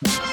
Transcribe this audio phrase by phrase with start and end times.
[0.00, 0.30] Hjertelig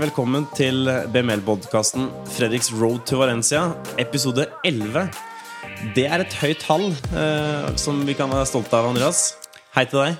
[0.00, 5.10] velkommen til BML-podkasten Fredriks Road to Valencia, episode 11.
[5.92, 9.36] Det er et høyt tall eh, som vi kan være stolte av, Andreas.
[9.76, 10.16] Hei til deg.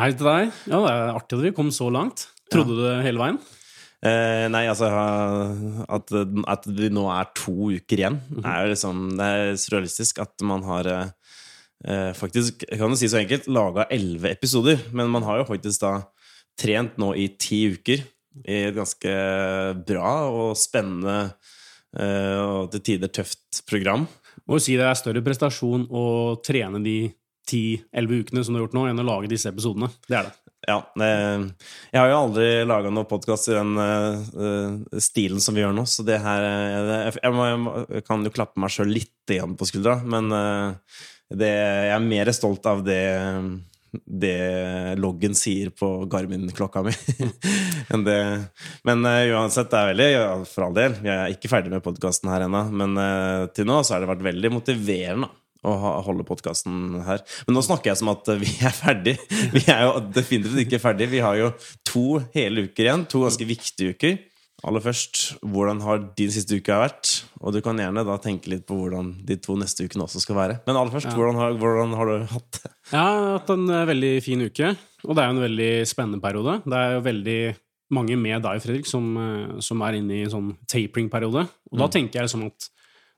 [0.00, 0.48] Hei til deg.
[0.64, 2.30] Ja, Det er artig at vi kom så langt.
[2.48, 3.36] Trodde du det hele veien?
[4.06, 4.88] Eh, nei, altså
[5.96, 6.12] at,
[6.52, 10.66] at vi nå er to uker igjen, er jo liksom Det er surrealistisk at man
[10.68, 11.06] har eh,
[11.86, 14.78] eh faktisk, jeg kan jo si så enkelt, laga elleve episoder.
[14.92, 15.94] Men man har jo faktisk da
[16.56, 18.04] trent nå i ti uker
[18.46, 19.12] i et ganske
[19.88, 21.18] bra og spennende
[21.96, 24.06] eh, og til tider tøft program.
[24.46, 26.04] Må jo si det er større prestasjon å
[26.44, 26.98] trene de
[27.50, 29.90] 10-11 ukene som du har gjort nå, enn å lage disse episodene.
[30.08, 30.34] Det er det.
[30.66, 31.08] Ja, det,
[31.92, 35.84] jeg har jo aldri laga noen podkast i den uh, stilen som vi gjør nå,
[35.86, 37.46] så det her jeg, jeg, må,
[37.92, 40.98] jeg kan jo klappe meg sjøl litt igjen på skuldra, men uh,
[41.30, 43.00] det, jeg er mer stolt av det
[44.04, 46.92] det loggen sier på Garmin-klokka mi.
[47.96, 51.84] men uh, uansett, det er veldig ja, For all del, vi er ikke ferdig med
[51.84, 52.66] podkasten her ennå.
[52.76, 55.30] Men uh, til nå så har det vært veldig motiverende
[55.66, 57.24] å holde podkasten her.
[57.48, 59.16] Men nå snakker jeg som at vi er ferdig.
[59.56, 61.10] Vi er jo definitivt ikke ferdig.
[61.12, 61.52] Vi har jo
[61.86, 63.04] to hele uker igjen.
[63.12, 64.18] To ganske viktige uker.
[64.64, 67.10] Aller først, hvordan har din siste uke vært?
[67.44, 70.38] Og du kan gjerne da tenke litt på hvordan de to neste ukene også skal
[70.38, 70.56] være.
[70.64, 71.16] Men aller først, ja.
[71.18, 72.72] hvordan, har, hvordan, har, du hatt det?
[72.88, 74.72] Jeg har hatt en uh, veldig fin uke,
[75.04, 76.56] og det er jo en veldig spennende periode.
[76.64, 77.38] Det er jo veldig
[77.96, 81.44] mange med deg, Fredrik, som, uh, som er inne i en sånn tapering-periode.
[81.70, 81.84] Og mm.
[81.84, 82.70] da tenker jeg sånn at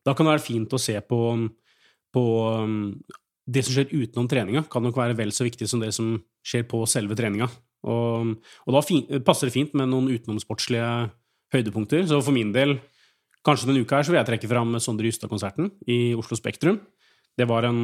[0.09, 1.23] da kan det være fint å se på,
[2.15, 2.25] på
[2.65, 2.93] um,
[3.49, 6.67] det som skjer utenom treninga, kan nok være vel så viktig som det som skjer
[6.69, 7.49] på selve treninga.
[7.89, 8.35] Og,
[8.67, 11.09] og da fin, passer det fint med noen utenomsportslige
[11.55, 12.05] høydepunkter.
[12.11, 12.77] Så for min del,
[13.47, 16.81] kanskje denne uka her, så vil jeg trekke fram Sondre Justad-konserten i Oslo Spektrum.
[17.39, 17.81] Det var en,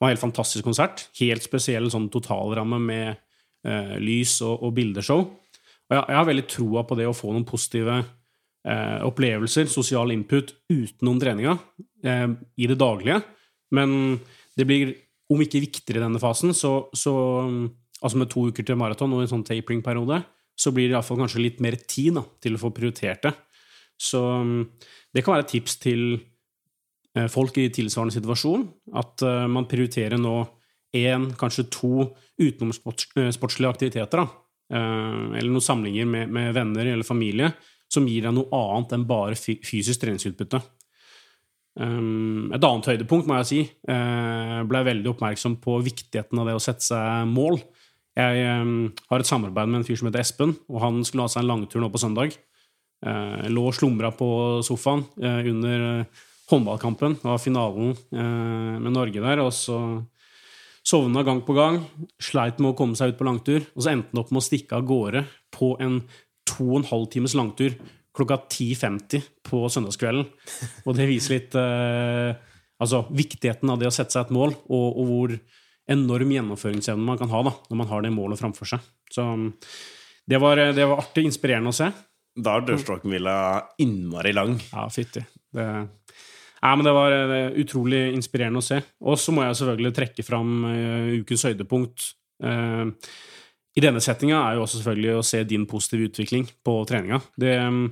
[0.00, 1.06] var en, helt fantastisk konsert.
[1.20, 5.26] Helt spesiell sånn totalramme med eh, lys og, og, bildeshow.
[5.30, 10.12] Og jeg, jeg, har veldig troa på det å få noen positive eh, opplevelser, sosial
[10.12, 11.56] input, utenom treninga
[12.04, 12.26] eh,
[12.60, 13.22] i det daglige.
[13.76, 14.18] Men
[14.58, 14.94] det blir,
[15.30, 17.14] om ikke viktigere i denne fasen, så, så
[18.00, 20.22] Altså med to uker til maraton og en sånn tapering-periode,
[20.56, 23.34] så blir det iallfall kanskje litt mer tid da, til å få prioritert det.
[24.00, 24.62] Så mm,
[25.12, 28.64] det kan være et tips til eh, folk i tilsvarende situasjon,
[29.00, 30.34] at eh, man prioriterer nå
[30.96, 31.92] én, kanskje to
[32.40, 34.24] utenomsportslige eh, aktiviteter.
[34.24, 34.46] Da.
[34.70, 37.48] Eller noen samlinger med, med, venner eller familie
[37.90, 40.60] som gir deg noe annet enn bare fysisk treningsutbytte.
[41.78, 46.82] Et annet høydepunkt, må jeg si, ble veldig oppmerksom på viktigheten av det å sette
[46.84, 47.60] seg mål.
[48.18, 51.30] Jeg um, har et samarbeid med en fyr som heter Espen, og han skulle ha
[51.30, 52.34] seg en langtur nå på søndag.
[53.06, 54.28] Uh, lå og slumra på
[54.66, 59.76] sofaen uh, under uh, håndballkampen av finalen med Norge der, og så
[60.82, 61.78] sovna gang på gang.
[62.18, 64.46] Sleit med å komme seg ut på langtur, og så endte han opp med å
[64.48, 65.22] stikke av gårde
[65.54, 66.00] på en
[66.50, 67.76] to og en halv times langtur
[68.16, 70.26] klokka 10.50 på søndagskvelden.
[70.84, 75.10] Og det viser litt altså, viktigheten av det å sette seg et mål, og, og
[75.10, 75.36] hvor
[75.90, 78.84] enorm gjennomføringsevne man kan ha da, når man har det målet framfor seg.
[79.10, 79.26] Så
[80.30, 81.90] det var, det var artig, inspirerende å se.
[82.40, 83.36] Da er dørstokkmila
[83.82, 84.54] innmari lang.
[84.70, 85.22] Ja, fytti.
[85.50, 85.66] Det,
[86.60, 88.78] ja, men det var det utrolig inspirerende å se.
[89.02, 92.10] Og så må jeg selvfølgelig trekke fram uh, ukens høydepunkt.
[92.44, 92.92] Uh,
[93.76, 97.20] I denne settinga er jo også selvfølgelig å se din positive utvikling på treninga.
[97.38, 97.84] Det, um,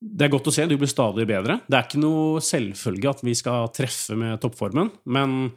[0.00, 0.64] det er godt å se.
[0.68, 1.58] Du blir stadig bedre.
[1.68, 5.50] Det er ikke noe selvfølge at vi skal treffe med toppformen, men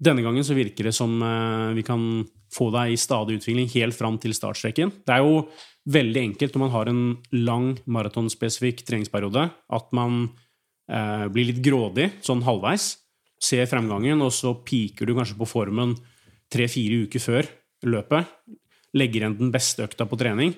[0.00, 2.22] denne gangen så virker det som uh, vi kan
[2.54, 4.92] få deg i stadig utvikling helt fram til startstreken.
[5.06, 5.44] Det er jo
[5.90, 7.02] veldig enkelt når man har en
[7.34, 10.24] lang maratonspesifikk treningsperiode, at man
[10.90, 12.92] eh, blir litt grådig sånn halvveis,
[13.40, 15.94] ser fremgangen, og så piker du kanskje på formen
[16.52, 17.48] tre-fire uker før
[17.86, 18.28] løpet.
[18.96, 20.54] Legger igjen den beste økta på trening.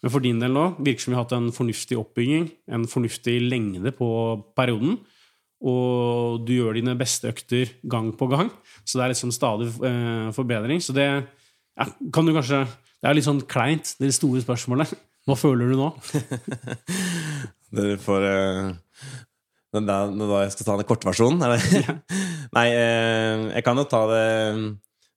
[0.00, 3.36] Men for din del nå virker som vi har hatt en fornuftig oppbygging, en fornuftig
[3.44, 4.10] lengde på
[4.56, 4.98] perioden
[5.60, 8.48] og du gjør dine beste økter gang på gang.
[8.84, 10.80] Så det er liksom stadig eh, forbedring.
[10.80, 12.66] Så det ja, kan du kanskje
[13.00, 14.90] Det er litt sånn kleint, det store spørsmålet.
[15.24, 15.88] Hva føler du nå?
[17.76, 18.72] Dere får eh,
[19.76, 21.44] Når jeg skal ta den kortversjonen?
[21.44, 21.96] Ja.
[22.56, 24.24] Nei, eh, jeg kan jo ta det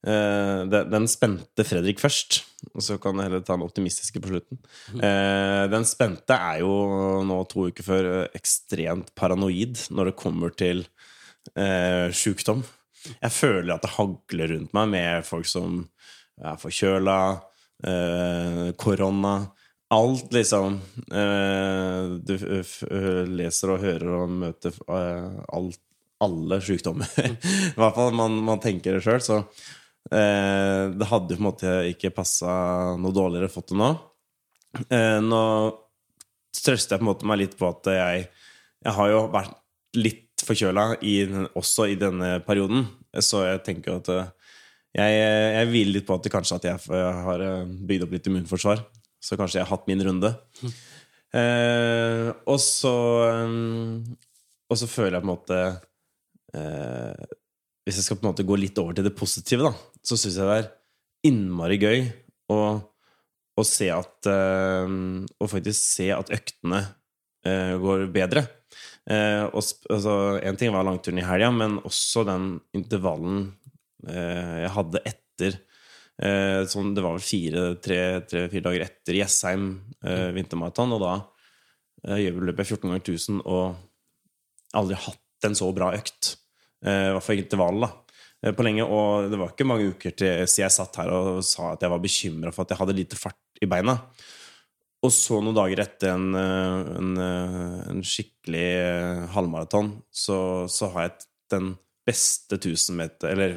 [0.04, 2.42] Uh, den spente Fredrik først,
[2.74, 4.60] og så kan jeg heller ta den optimistiske på slutten.
[4.98, 6.74] Uh, den spente er jo
[7.28, 10.84] nå to uker før ekstremt paranoid når det kommer til
[11.56, 12.66] uh, sjukdom.
[13.16, 15.82] Jeg føler at det hagler rundt meg med folk som
[16.40, 17.18] er forkjøla,
[18.80, 19.34] korona,
[19.94, 20.80] alt, liksom
[21.12, 22.36] eh, Du
[23.30, 25.80] leser og hører og møter eh, alt,
[26.24, 27.10] alle sykdommer.
[27.28, 29.22] I hvert fall man, man tenker det sjøl.
[29.24, 29.74] Så eh,
[30.12, 32.52] det hadde jo på en måte ikke passa
[33.00, 33.88] noe dårligere fått det nå.
[34.90, 35.44] Eh, nå
[36.54, 38.28] trøster jeg på en måte meg litt på at jeg,
[38.84, 39.56] jeg har jo vært
[39.98, 40.86] litt forkjøla
[41.60, 42.88] også i denne perioden.
[43.22, 44.32] Så jeg tenker at eh,
[44.98, 45.20] jeg,
[45.58, 46.98] jeg hviler litt på at kanskje at jeg
[47.28, 48.84] har eh, bygd opp litt immunforsvar.
[49.24, 50.34] Så kanskje jeg har hatt min runde.
[51.34, 52.92] Eh, og så
[54.70, 55.60] Og så føler jeg på en måte
[56.54, 57.24] eh,
[57.84, 60.40] Hvis jeg skal på en måte gå litt over til det positive, da, så syns
[60.40, 60.70] jeg det er
[61.28, 62.06] innmari gøy
[62.54, 62.60] å,
[63.60, 64.88] å se at uh,
[65.24, 68.46] Å faktisk se at øktene uh, går bedre.
[69.04, 69.60] Uh, og,
[69.92, 73.52] altså, en ting var langturen i helga, men også den intervallen
[74.04, 75.54] jeg hadde etter
[76.68, 79.70] sånn, Det var vel fire-fire tre, dager etter Jessheim
[80.36, 81.14] vintermaraton, og da
[82.20, 83.78] gjør vi løpet 14 ganger 1000 og
[84.76, 86.34] aldri hatt en så bra økt.
[86.84, 87.92] Eh, I hvert fall intervall, da.
[88.44, 91.44] Eh, på lenge, og det var ikke mange uker til siden jeg satt her og
[91.48, 93.98] sa at jeg var bekymra for at jeg hadde lite fart i beina.
[95.04, 97.14] Og så noen dager etter en, eh, en,
[97.94, 98.68] en skikkelig
[99.36, 100.38] halvmaraton, så,
[100.72, 101.74] så, har jeg den
[102.08, 103.52] beste 1000 meter Eller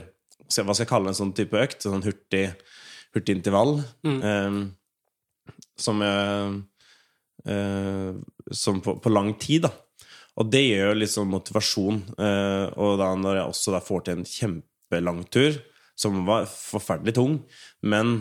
[0.47, 1.83] hva skal jeg kalle en sånn type økt?
[1.83, 2.45] Sånn hurtig,
[3.17, 3.81] hurtig intervall.
[4.07, 4.21] Mm.
[4.31, 4.53] Eh,
[5.83, 6.47] som, eh,
[8.55, 9.73] som på, på, lang tid, da.
[10.37, 12.03] Og det gjør liksom motivasjon.
[12.21, 15.57] Eh, og da når jeg også får til en kjempelang tur,
[15.97, 17.39] som var forferdelig tung,
[17.81, 18.19] men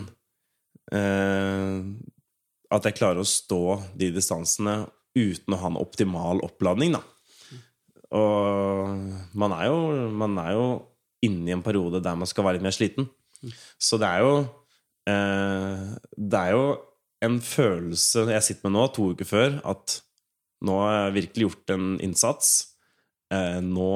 [0.86, 3.58] at jeg klarer å stå
[3.98, 4.76] de distansene
[5.18, 7.02] uten å ha en optimal oppladning, da.
[8.14, 9.78] Og man er jo,
[10.14, 10.66] man er jo
[11.26, 13.08] inne en periode der man skal være litt mer sliten.
[13.78, 14.32] Så det er jo
[15.10, 15.82] eh,
[16.16, 16.66] Det er jo
[17.26, 20.00] en følelse jeg sitter med nå, to uker før, at
[20.64, 22.54] nå har jeg virkelig gjort en innsats.
[23.34, 23.90] Eh, nå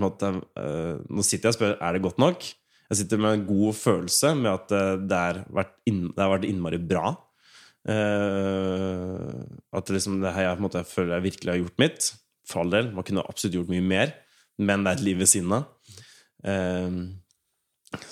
[0.00, 0.28] måte,
[0.60, 2.44] eh, Nå sitter jeg og spør er det godt nok.
[2.90, 6.48] Jeg sitter med en god følelse med at eh, det, vært inn, det har vært
[6.48, 7.14] innmari bra.
[7.88, 9.40] Eh,
[9.72, 12.12] at liksom det her jeg, måte, jeg føler jeg virkelig har gjort mitt.
[12.50, 12.92] For all del.
[12.94, 14.14] Man kunne absolutt gjort mye mer,
[14.58, 15.96] men det er et liv ved siden av.
[16.44, 17.00] Eh,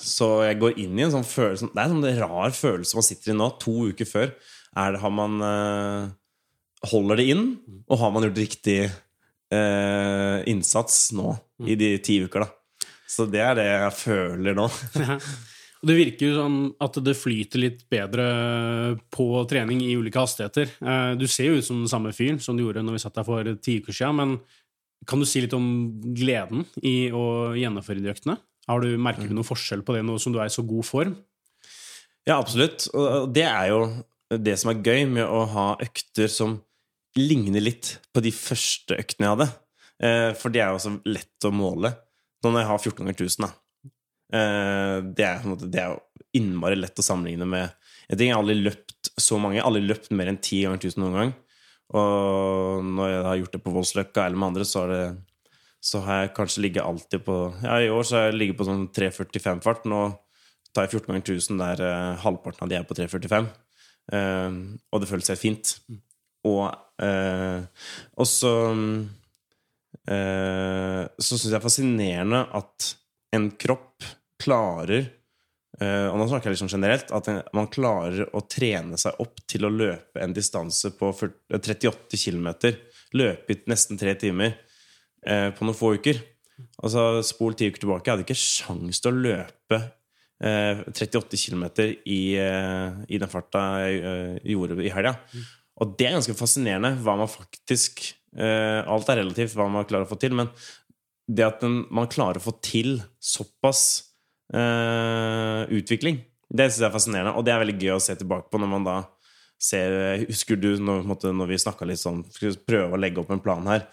[0.03, 3.05] så jeg går inn i en sånn følelse Det er en sånn rar følelse man
[3.07, 4.33] sitter i nå, to uker før.
[4.79, 6.09] Er har man uh,
[6.87, 7.45] Holder det inn,
[7.91, 8.81] og har man gjort riktig
[9.49, 11.33] innsats nå
[11.65, 12.51] i de ti uker, da?
[13.09, 14.67] Så det er det jeg føler nå.
[15.79, 18.25] Det virker jo sånn at det flyter litt bedre
[19.15, 20.73] på trening i ulike hastigheter.
[20.83, 23.15] Eh, du ser jo ut som den samme fyren som du gjorde når vi satt
[23.15, 25.69] der for ti uker siden, men kan du si litt om
[26.19, 28.35] gleden i å gjennomføre de øktene?
[28.69, 30.85] Har du, merker du noen forskjell på det nå som du er i så god
[30.85, 31.15] form?
[32.27, 32.91] Ja, absolutt.
[32.99, 33.79] Og det er jo
[34.35, 36.59] det som er gøy med å ha økter som
[37.19, 39.49] ligner litt på de første øktene jeg hadde.
[40.05, 41.93] Eh, for det er jo så lett å måle.
[42.43, 43.55] Nå når jeg har 14 ganger 1000, da
[44.29, 47.71] Eh, det er, det er jo innmari lett å sammenligne med
[48.13, 49.57] Jeg har aldri løpt så mange.
[49.57, 51.35] Jeg har aldri løpt mer enn 10 ganger tusen noen gang.
[51.99, 55.03] Og når jeg har gjort det på Voldsløkka eller med andre, så det,
[55.81, 58.69] så har jeg kanskje ligget alltid på Ja, i år så har jeg ligget på
[58.69, 59.89] sånn 3.45-fart.
[59.89, 60.03] Nå
[60.73, 63.49] tar jeg 14 ganger 1000 der uh, halvparten av de er på 3.45.
[64.09, 64.59] Uh, eh,
[64.93, 65.75] og det føles helt fint.
[66.47, 66.69] Og,
[67.03, 67.87] eh,
[68.17, 68.53] og så
[70.09, 72.85] Så syns jeg det er fascinerende at
[73.37, 74.07] en kropp
[74.41, 75.11] klarer
[75.79, 79.67] Uh, og nå snakker jeg liksom generelt At man klarer å trene seg opp til
[79.69, 82.49] å løpe en distanse på 40, 38 km.
[83.19, 84.57] Løpe i nesten tre timer
[85.29, 86.19] uh, på noen få uker.
[86.83, 88.09] Altså Spol ti uker tilbake.
[88.09, 94.57] Jeg hadde ikke sjans til å løpe uh, 38 km i, i, den farta jeg
[94.57, 95.15] gjorde i helga.
[95.79, 100.11] Og det er ganske fascinerende hva man faktisk Alt er relativt hva man klarer å
[100.11, 100.51] få til, men
[101.29, 103.85] det at den, man klarer å få til såpass
[104.55, 107.35] uh, utvikling, det syns jeg er fascinerende.
[107.37, 108.99] Og det er veldig gøy å se tilbake på når man da
[109.61, 111.03] ser Husker du når,
[111.35, 113.89] når vi snakka litt sånn Skulle prøve å legge opp en plan her,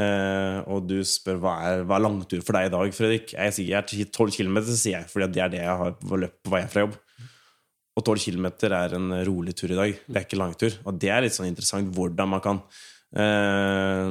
[0.00, 3.36] uh, og du spør hva er, hva er langtur for deg i dag, Fredrik?
[3.36, 6.40] Jeg sier jeg er 12 km, sier jeg, fordi det er det jeg har løpt
[6.42, 6.98] på vei fra jobb.
[7.96, 9.94] Og 12 km er en rolig tur i dag.
[10.04, 10.74] Det er ikke langtur.
[10.84, 12.60] Og det er litt sånn interessant hvordan man kan
[13.16, 14.10] uh,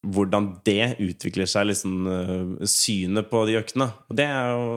[0.00, 3.88] hvordan det utvikler seg, liksom, uh, synet på de øktene.
[4.10, 4.68] Og det er jo,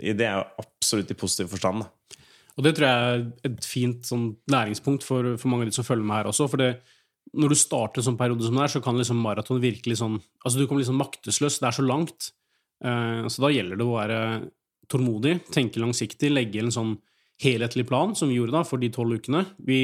[0.00, 1.84] det er absolutt i positiv forstand.
[1.84, 2.18] Da.
[2.54, 5.86] Og det tror jeg er et fint sånn, læringspunkt for, for, mange av de som
[5.86, 6.48] følger med her også.
[6.50, 6.72] for det,
[7.34, 10.20] når du starter en sånn periode som det er, så kan liksom maraton virkelig sånn
[10.44, 11.58] Altså, du kommer liksom maktesløs.
[11.60, 12.30] Det er så langt.
[12.84, 14.20] Uh, så da gjelder det å være
[14.90, 16.94] tålmodig, tenke langsiktig, legge en sånn
[17.42, 19.44] helhetlig plan, som vi gjorde da, for de tolv ukene.
[19.66, 19.80] Vi,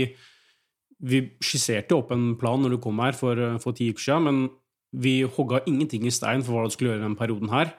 [1.02, 3.40] vi skisserte opp en plan når du kom her for,
[3.76, 4.42] ti uker siden, men
[4.90, 7.75] vi hogga ingenting i stein for hva du skulle gjøre i denne perioden her.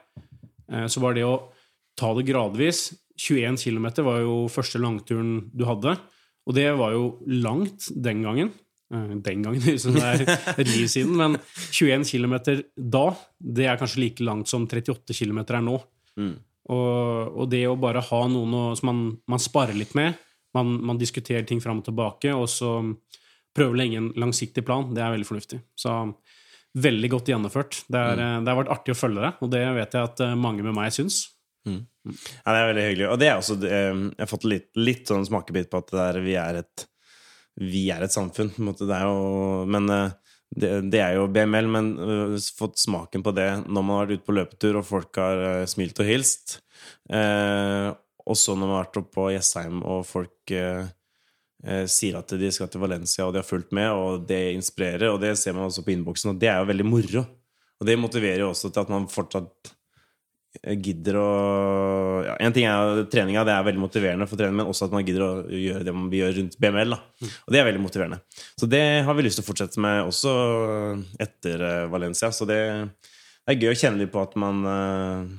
[0.72, 1.38] Eh, så var det å
[2.00, 2.90] ta det gradvis
[3.22, 5.96] 21 km var jo første langturen du hadde.
[6.48, 8.54] Og det var jo langt den gangen.
[8.94, 10.24] Eh, den gangen, hvis det er
[10.56, 11.18] et liv siden.
[11.20, 11.38] Men
[11.70, 12.38] 21 km
[12.75, 13.06] da,
[13.40, 15.78] det er kanskje like langt som 38 km er nå.
[16.20, 16.34] Mm.
[16.72, 20.16] Og, og, det å bare ha noen å, som man, man sparer litt med,
[20.56, 22.80] man, man, diskuterer ting fram og tilbake, og så
[23.56, 25.60] prøver å legge en langsiktig plan, det er veldig fornuftig.
[25.80, 25.98] Så
[26.80, 27.82] veldig godt gjennomført.
[27.88, 28.46] Det, er, mm.
[28.46, 30.75] det har vært artig å følge det, og det vet jeg at eh, mange med
[30.78, 31.25] meg syns.
[31.68, 31.82] Mm.
[32.08, 33.08] Ja, det er veldig hyggelig.
[33.12, 36.22] Og det er også, eh, jeg har fått litt, litt sånn smakebit på at er,
[36.24, 36.86] vi, er et,
[37.60, 38.54] vi er et samfunn.
[38.56, 38.88] På en måte.
[38.90, 43.34] Det er jo, men eh, det, det, er jo BML, men uh, fått smaken på
[43.36, 46.58] det når man har vært ute på løpetur og folk har uh, smilt og hilst.
[47.12, 47.91] Uh,
[48.27, 50.58] og så når man har vært oppe på Jessheim og folk
[51.62, 55.20] sier at de skal til Valencia og de har fulgt med, og det inspirerer, og
[55.22, 57.22] det ser man også på innboksen, og det er jo veldig moro.
[57.77, 59.70] Og det motiverer jo også til at man fortsatt
[60.60, 61.27] gidder å
[62.25, 65.05] ja, En ting er treninga, det er veldig motiverende for trening, men også at man
[65.08, 66.96] gidder å gjøre det man gjør rundt BML.
[66.96, 67.29] Da.
[67.48, 68.20] Og det er veldig motiverende.
[68.60, 70.34] Så det har vi lyst til å fortsette med også
[71.24, 72.31] etter eh, Valencia.
[72.36, 72.60] Så det,
[73.48, 75.31] det er gøy å kjenne litt på at man, eh,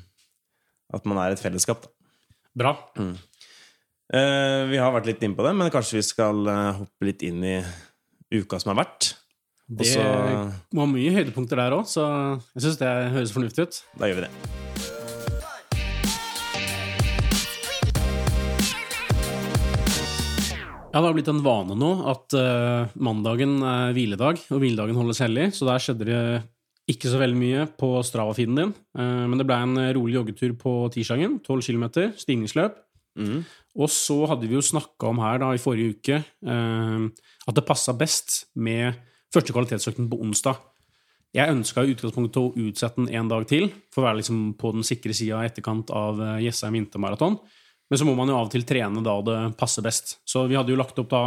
[0.96, 1.84] at man er et fellesskap.
[1.84, 1.92] Da.
[2.64, 2.74] Bra.
[2.96, 3.14] Mm.
[4.12, 6.44] Eh, vi har vært litt inne på det, men kanskje vi skal
[6.82, 7.58] hoppe litt inn i
[8.32, 9.12] uka som har vært.
[9.72, 12.04] Det var mye høydepunkter der òg, så
[12.56, 13.82] jeg syns det høres fornuftig ut.
[14.00, 14.71] Da gjør vi det.
[20.92, 25.22] Ja, Det har blitt en vane nå at uh, mandagen er hviledag, og hviledagen holdes
[25.24, 25.46] hellig.
[25.56, 26.24] Så der skjedde det
[26.92, 28.74] ikke så veldig mye på Strava-feeden din.
[28.92, 31.38] Uh, men det ble en rolig joggetur på tirsdagen.
[31.46, 31.86] 12 km,
[32.20, 32.76] stigningsløp.
[33.16, 33.40] Mm.
[33.80, 37.08] Og så hadde vi jo snakka om her da i forrige uke uh,
[37.48, 39.00] at det passa best med
[39.32, 40.60] første kvalitetsøkten på onsdag.
[41.32, 44.76] Jeg ønska i utgangspunktet å utsette den en dag til, for å være liksom på
[44.76, 47.40] den sikre sida i etterkant av Jessheim vintermaraton.
[47.92, 50.14] Men så må man jo av og til trene da det passer best.
[50.24, 51.26] Så vi hadde jo lagt opp da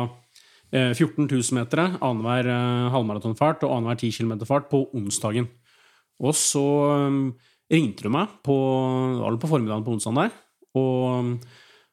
[0.74, 5.45] 14 eh, 000-metere annenhver eh, halvmaratonfart og annenhver 10 km-fart på onsdagen.
[6.25, 6.63] Og så
[6.95, 7.19] eh,
[7.75, 8.57] ringte du meg på,
[9.22, 10.34] på formiddagen på onsdagen der
[10.81, 11.45] og,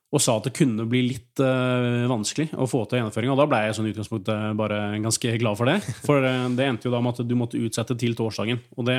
[0.09, 3.37] og, sa at det kunne bli litt uh, vanskelig å få til gjennomføringa.
[3.38, 5.76] Da ble jeg sånn utgangspunktet bare ganske glad for det.
[6.02, 8.59] For det endte jo da med at du måtte utsette til torsdagen.
[8.75, 8.99] Og det,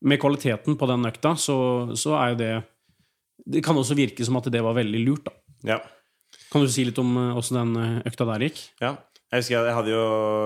[0.00, 1.58] med kvaliteten på den økta, så,
[1.92, 2.54] så er jo det
[3.46, 5.34] det kan også virke som at det var veldig lurt, da.
[5.66, 5.80] Ja.
[6.52, 8.62] Kan du si litt om åssen den eh, økta der gikk?
[8.82, 8.96] Ja.
[9.26, 10.02] Jeg husker jeg hadde jo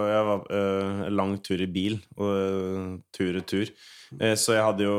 [0.09, 3.73] Jeg var uh, lang tur i bil, og uh, tur i tur.
[4.17, 4.95] Uh, så jeg hadde jo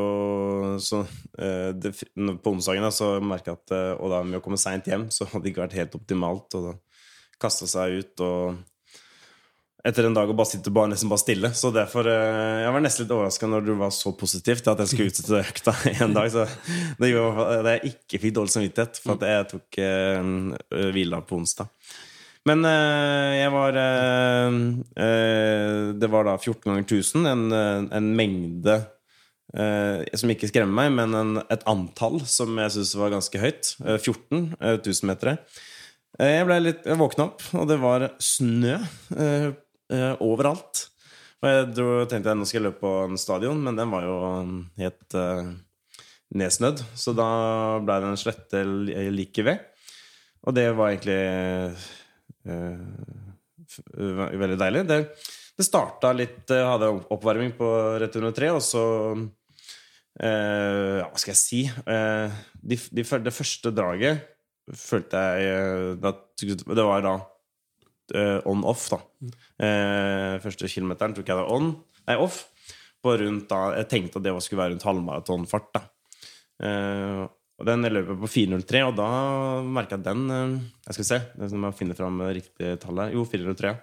[0.79, 1.01] så,
[1.81, 1.95] det,
[2.43, 5.25] På onsdagen da, så merka jeg at Og da med å komme seint hjem, så
[5.31, 6.59] hadde det ikke vært helt optimalt.
[6.59, 6.75] Og da
[7.41, 8.61] kasta seg ut og
[9.87, 11.51] etter en dag å bare sitte bare, nesten bare stille.
[11.57, 14.83] Så derfor eh, Jeg var nesten litt overraska når du var så positiv til at
[14.83, 16.29] jeg skulle utsette økta en dag.
[16.33, 16.45] Så
[17.01, 21.41] det gjorde at jeg ikke fikk dårlig samvittighet for at jeg tok uh, hvila på
[21.41, 21.71] onsdag.
[22.49, 24.49] Men uh, jeg var uh,
[26.01, 27.45] Det var da 14 ganger 1000, en,
[27.93, 28.81] en mengde
[29.51, 33.73] som ikke skremmer meg, men en, et antall som jeg syns var ganske høyt.
[33.83, 35.33] 14 000 meter.
[36.15, 38.77] Jeg, ble litt, jeg våkna opp, og det var snø
[39.91, 40.87] eh, overalt.
[41.41, 44.05] Og jeg dro, tenkte jeg nå skal jeg løpe på en stadion, men den var
[44.05, 44.17] jo
[44.77, 45.47] helt uh,
[46.37, 46.83] nedsnødd.
[46.93, 47.29] Så da
[47.81, 48.61] ble det en slette
[49.09, 49.63] like ved.
[50.45, 51.17] Og det var egentlig
[52.45, 52.77] uh,
[54.43, 54.85] veldig deilig.
[54.89, 54.99] Det,
[55.57, 57.67] det starta litt Jeg hadde oppvarming på
[58.01, 58.83] rett under tre, og så
[60.19, 61.61] eh, Hva skal jeg si?
[61.69, 62.31] uh,
[62.61, 64.25] de, de, det første draget
[64.77, 66.11] følte jeg uh,
[66.65, 67.30] Det var da uh,
[68.49, 68.99] on-off, da.
[69.61, 71.73] Uh, første kilometeren tok jeg da on,
[72.07, 72.47] nei, off.
[73.01, 75.69] På rundt da, Jeg tenkte at det skulle være rundt halvmaratonfart.
[75.77, 75.83] da.
[76.61, 77.23] Uh,
[77.61, 79.07] og Den løper på 4.03, og da
[79.61, 83.13] merka jeg at den Jeg skal se, jeg finner fram riktig tall her.
[83.13, 83.73] Jo, 4.03.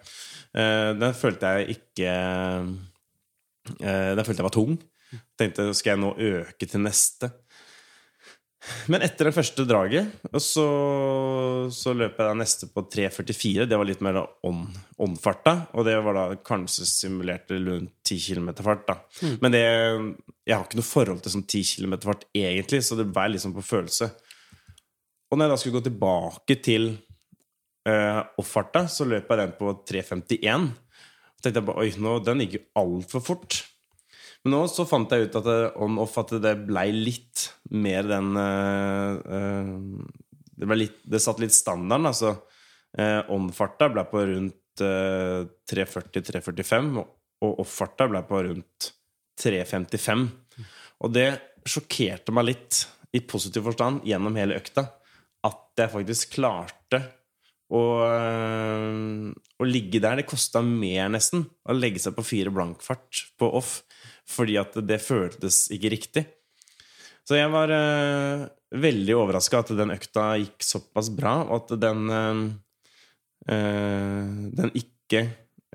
[0.99, 2.15] Den følte jeg ikke
[3.79, 4.79] Den følte jeg var tung.
[5.39, 7.31] Tenkte skal jeg nå øke til neste?
[8.93, 10.67] Men etter det første draget så,
[11.75, 13.67] så løp jeg da neste på 3.44.
[13.69, 15.55] Det var litt mer åndfarta.
[15.75, 18.87] Og det var da kanskje simulert rundt 10 km fart.
[18.89, 19.37] da mm.
[19.45, 19.65] Men det,
[20.49, 23.57] jeg har ikke noe forhold til sånn 10 km fart egentlig, så det var liksom
[23.57, 24.11] på følelse.
[25.29, 26.91] Og når jeg da skulle gå tilbake til
[27.89, 30.71] uh, off-farta, så løp jeg den på 3.51.
[31.39, 33.61] Så tenkte jeg bare oi, nå, den gikk jo altfor fort.
[34.49, 39.99] Nå så fant jeg ut at det, on-off at det blei litt mer den uh,
[40.57, 42.09] Det, litt, det satt litt standarden.
[42.11, 42.37] Altså,
[42.97, 47.11] Uh, on-farta ble på rundt uh, 340-345, og,
[47.45, 48.89] og off-farta ble på rundt
[49.39, 50.25] 355.
[51.05, 51.29] Og det
[51.69, 54.87] sjokkerte meg litt, i positiv forstand, gjennom hele økta.
[55.47, 56.99] At jeg faktisk klarte
[57.73, 60.19] å, å ligge der.
[60.19, 63.79] Det kosta mer, nesten, å legge seg på fire blankfart på off.
[64.29, 66.25] Fordi at det føltes ikke riktig.
[67.29, 68.47] Så jeg var uh,
[68.81, 72.41] veldig overraska at den økta gikk såpass bra, og at den uh,
[74.59, 75.23] Den ikke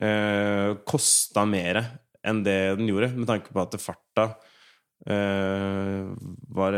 [0.01, 1.81] uh, kosta mer
[2.23, 4.29] enn det den gjorde, med tanke på at farta
[5.09, 6.09] uh,
[6.57, 6.77] var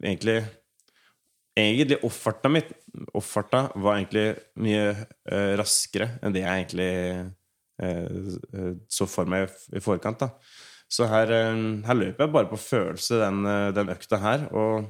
[0.00, 0.42] egentlig
[1.54, 2.72] Egentlig offarta mitt
[3.14, 4.24] Offarta var egentlig
[4.58, 4.88] mye
[5.58, 6.88] raskere enn det jeg egentlig
[8.90, 10.24] så for meg i forkant.
[10.24, 10.28] da
[10.94, 14.46] Så her, øh, her løper jeg bare på følelse den, øh, den økta her.
[14.54, 14.86] Og,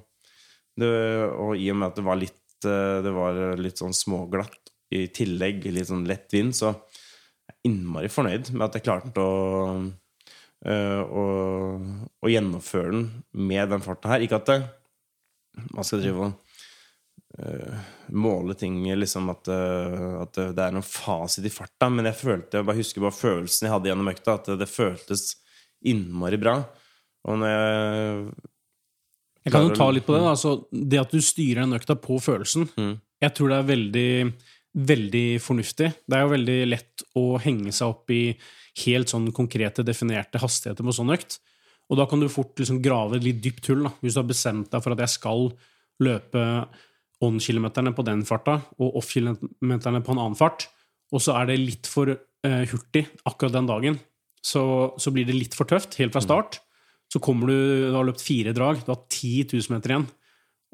[0.81, 0.91] det,
[1.33, 5.07] og i og med at det var litt øh, Det var litt sånn småglatt i
[5.15, 9.35] tillegg, litt sånn lett vind, så jeg er innmari fornøyd med at jeg klarte å
[10.65, 11.23] å,
[12.25, 13.03] å gjennomføre den
[13.37, 14.23] med den farta her.
[14.25, 14.55] Ikke at det,
[15.77, 21.91] man skal drive og måle ting liksom at, at det er noen fasit i farta,
[21.93, 24.71] men jeg følte, jeg bare husker bare følelsen jeg hadde gjennom økta, at det, det
[24.73, 25.27] føltes
[25.91, 26.59] innmari bra.
[27.29, 28.35] Og når jeg
[29.45, 30.23] Jeg kan jo ta litt på det.
[30.25, 32.95] Altså, det at du styrer den økta på følelsen, Mm.
[33.21, 34.35] jeg tror det er veldig,
[34.75, 35.93] veldig fornuftig.
[36.09, 38.37] Det er jo veldig lett å henge seg opp i
[38.87, 41.39] helt sånn konkrete, definerte hastigheter på sånn økt.
[41.91, 43.93] Og da kan du fort liksom grave et litt dypt hull, da.
[44.01, 45.53] hvis du har bestemt deg for at jeg skal
[46.01, 46.67] løpe
[47.23, 50.67] on-kilometerne på den farta og off-kilometerne på en annen fart,
[51.13, 54.01] og så er det litt for uh, hurtig akkurat den dagen,
[54.45, 54.65] så,
[55.01, 56.61] så blir det litt for tøft helt fra start.
[57.13, 57.57] Så kommer du,
[57.89, 60.07] du har løpt fire drag, du har 10 000 meter igjen,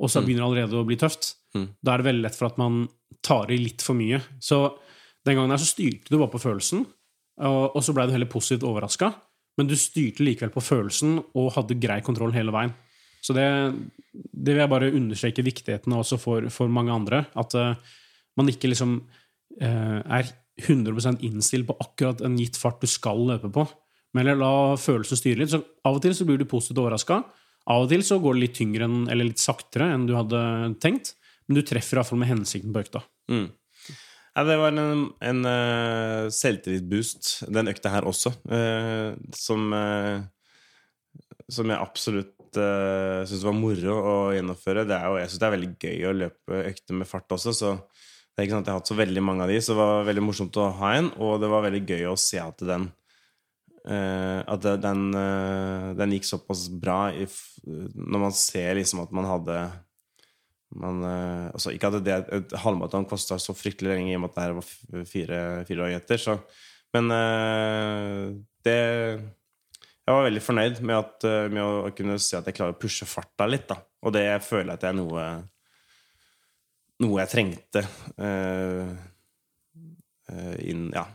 [0.01, 1.35] og så begynner det allerede å bli tøft.
[1.55, 1.67] Mm.
[1.83, 2.85] Da er det veldig lett for at man
[3.27, 4.23] tar i litt for mye.
[4.43, 4.63] Så
[5.27, 6.87] den gangen her så styrte du bare på følelsen,
[7.45, 9.13] og, og så ble du heller positivt overraska.
[9.59, 12.73] Men du styrte likevel på følelsen og hadde grei kontroll hele veien.
[13.21, 13.47] Så det,
[14.15, 17.27] det vil jeg bare understreke viktigheten av også for, for mange andre.
[17.39, 17.75] At uh,
[18.41, 18.95] man ikke liksom
[19.61, 20.31] uh, er
[20.61, 23.67] 100% innstilt på akkurat en gitt fart du skal løpe på.
[24.17, 25.53] Men eller la følelser styre litt.
[25.53, 27.23] Så av og til så blir du positivt overraska.
[27.71, 30.41] Av og til så går det litt tyngre eller litt saktere enn du hadde
[30.83, 31.15] tenkt.
[31.47, 33.03] Men du treffer iallfall med hensikten på økta.
[33.31, 33.49] Mm.
[34.37, 40.23] Ja, det var en, en uh, selvtillitsboost, den økta her også, uh, som, uh,
[41.51, 44.87] som jeg absolutt uh, syns var moro å gjennomføre.
[44.87, 47.57] Det er jo, jeg syns det er veldig gøy å løpe økter med fart også,
[47.59, 47.75] så
[48.41, 49.79] det er ikke sant at jeg har hatt så veldig mange av de, så det
[49.83, 52.87] var veldig morsomt å ha en, og det var veldig gøy å se at den
[53.85, 59.13] uh, at den, uh, den gikk såpass bra i, f- når man ser liksom at
[59.13, 59.59] man hadde
[60.81, 64.31] man, uh, altså Ikke at det, et halvmaraton kosta så fryktelig lenge, i og med
[64.31, 66.21] at det her var fire, fire år etter.
[66.23, 66.37] Så,
[66.95, 67.11] men
[68.65, 72.81] det Jeg var veldig fornøyd med, at, med å, kunne se at jeg klarer å
[72.81, 73.67] pushe farta litt.
[73.69, 73.81] Da.
[74.07, 75.27] Og det føler jeg at det er noe
[77.01, 77.85] Noe jeg trengte
[78.21, 78.93] uh,
[80.33, 81.07] uh, inn Ja.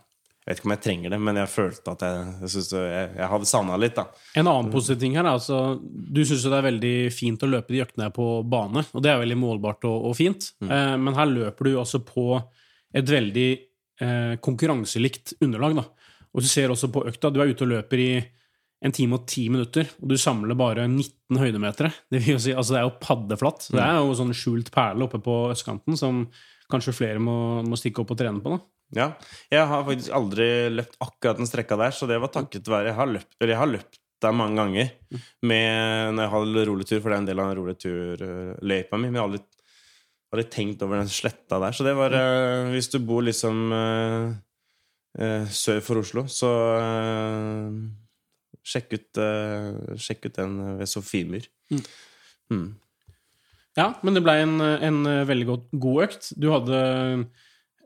[0.45, 3.05] Jeg vet ikke om jeg trenger det, men jeg følte at jeg, jeg, synes jeg,
[3.17, 3.95] jeg hadde savna litt.
[3.97, 4.03] da
[4.37, 7.73] En annen positiv ting her er altså Du syns det er veldig fint å løpe
[7.73, 11.31] de øktene på bane, og det er veldig målbart og, og fint, eh, men her
[11.31, 12.27] løper du altså på
[12.93, 13.47] et veldig
[14.05, 15.79] eh, konkurranselikt underlag.
[15.81, 15.87] da.
[16.35, 18.11] Og du ser også på økta Du er ute og løper i
[18.85, 21.89] en time og ti minutter, og du samler bare 19 høydemetere.
[22.11, 23.67] Det, vil jo si, altså det er jo paddeflatt.
[23.73, 26.25] Det er jo sånn skjult perle oppe på østkanten som
[26.71, 28.53] kanskje flere må, må stikke opp og trene på.
[28.53, 28.61] da.
[28.95, 29.07] Ja,
[29.49, 32.99] jeg har faktisk aldri løpt akkurat den strekka der, så det var takket være Jeg
[32.99, 34.91] har løpt, eller jeg har løpt der mange ganger
[35.43, 39.09] med, når jeg hadde roletur, for det er en del av roleturløypa mi.
[39.09, 39.43] Men jeg har aldri,
[40.33, 41.75] aldri tenkt over den sletta der.
[41.75, 44.29] Så det var eh, Hvis du bor liksom eh,
[45.19, 47.83] eh, sør for Oslo, så eh,
[48.65, 51.45] sjekk, ut, uh, sjekk ut den ved Sofiemyr.
[52.51, 52.67] Mm.
[53.75, 56.31] Ja, men det ble en, en veldig godt, god økt.
[56.39, 56.79] Du hadde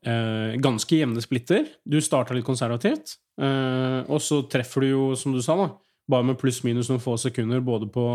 [0.07, 1.69] uh, ganske jevne splitter.
[1.83, 5.69] Du starta litt konservativt, uh, og så treffer du jo, som du sa, da,
[6.09, 8.05] bare med pluss-minus noen få sekunder både på,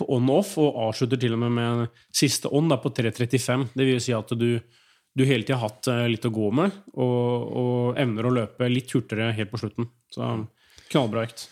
[0.00, 3.70] på on og off, og avslutter til og med med siste on da, på 3.35.
[3.74, 6.80] Det vil si at du, du hele tida har hatt eh, litt å gå med,
[6.96, 9.90] og, og evner å løpe litt hurtigere helt på slutten.
[10.10, 10.32] Så
[10.90, 11.46] knallbra økt.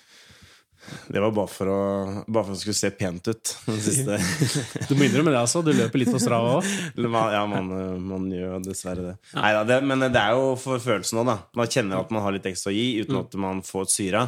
[1.09, 1.81] Det var bare for, å,
[2.27, 3.53] bare for å skulle se pent ut.
[4.89, 5.63] Du må innrømme det, altså.
[5.65, 6.69] Du løper litt på strava òg.
[7.39, 7.73] Ja, man,
[8.05, 9.15] man gjør dessverre det.
[9.37, 9.79] Neida, det.
[9.89, 11.37] Men det er jo for følelsen òg, da.
[11.59, 14.25] Man kjenner at man har litt ekstra å gi uten at man får syra.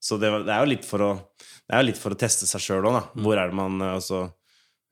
[0.00, 1.10] Så det, det er jo litt for å
[1.68, 3.02] Det er jo litt for å teste seg sjøl òg, da.
[3.24, 4.22] Hvor er det man altså,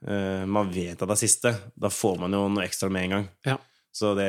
[0.04, 3.14] eh, man vet at det er siste, da får man jo noe ekstra med en
[3.16, 3.28] gang.
[3.48, 3.56] Ja.
[3.96, 4.28] Så det,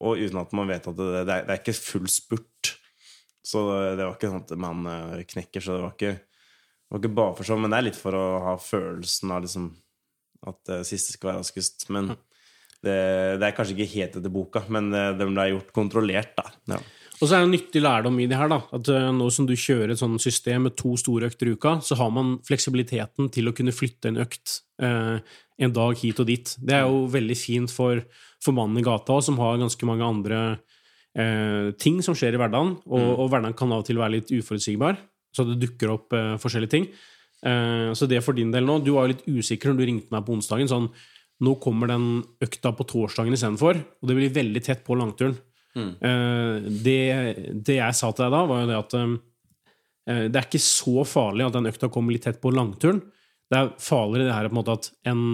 [0.00, 2.49] og uten at man vet at det, det, er, det er ikke full spurt.
[3.46, 3.64] Så
[3.96, 7.18] det var ikke sånn at man eh, knekker, så det var ikke, det var ikke
[7.20, 7.62] bare for sånn.
[7.64, 9.70] Men det er litt for å ha følelsen av liksom
[10.50, 11.88] at det siste skal være raskest.
[11.92, 12.12] Men
[12.80, 12.96] det,
[13.40, 16.48] det er kanskje ikke helt etter boka, men det, den ble gjort kontrollert, da.
[16.76, 16.80] Ja.
[17.20, 18.62] Og så er det en nyttig lærdom i det her, da.
[18.76, 21.76] At eh, nå som du kjører et sånt system med to store økter i uka,
[21.84, 25.20] så har man fleksibiliteten til å kunne flytte en økt eh,
[25.60, 26.54] en dag hit og dit.
[26.56, 28.00] Det er jo veldig fint for,
[28.40, 30.40] for mannen i gata som har ganske mange andre
[31.18, 32.76] eh, ting som skjer i hverdagen.
[32.90, 34.98] Og, og hverdagen kan av og til være litt uforutsigbar,
[35.34, 36.90] så det dukker opp eh, forskjellige ting.
[37.46, 40.12] Eh, så det for din del nå Du var jo litt usikker når du ringte
[40.12, 40.68] meg på onsdagen.
[40.68, 40.90] sånn
[41.40, 45.38] nå kommer den økta på torsdagen istedenfor, og det blir veldig tett på langturen.
[45.76, 46.98] Eh, det,
[47.64, 49.14] det jeg sa til deg da, var jo det at eh,
[50.28, 53.00] det er ikke så farlig at den økta kommer litt tett på langturen.
[53.50, 55.24] Det er farligere det her på en måte at en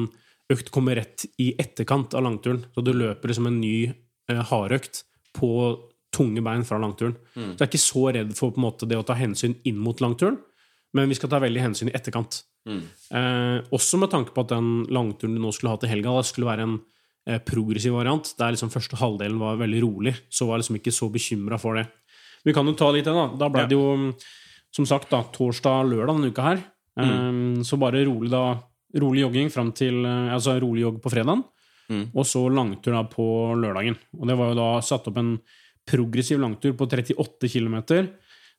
[0.52, 2.62] økt kommer rett i etterkant av langturen.
[2.74, 5.02] Så du løper liksom en ny eh, hardøkt
[5.36, 5.50] på
[6.16, 7.14] tunge bein fra langturen.
[7.34, 9.76] Så jeg er ikke så redd for på en måte det å ta hensyn inn
[9.84, 10.38] mot langturen,
[10.96, 12.38] men vi skal ta veldig hensyn i etterkant.
[12.66, 16.30] Eh, også med tanke på at den langturen du nå skulle ha til helga, det
[16.30, 16.78] skulle være en
[17.28, 20.94] eh, progressiv variant, der liksom første halvdelen var veldig rolig, så var jeg liksom ikke
[20.96, 21.86] så bekymra for det.
[22.46, 23.26] Vi kan jo ta litt det, da.
[23.36, 23.68] Da ble Ja.
[23.70, 24.14] det jo,
[24.72, 26.64] som sagt, da, torsdag-lørdag denne uka her.
[26.96, 28.44] Eh, så bare rolig da
[28.96, 31.42] rolig jogging fram til eh, Altså rolig jogg på fredagen,
[32.14, 33.26] og så langtur da på
[33.60, 33.96] lørdagen.
[34.18, 35.36] Og det var jo da satt opp en
[35.86, 37.76] progressiv langtur på 38 km,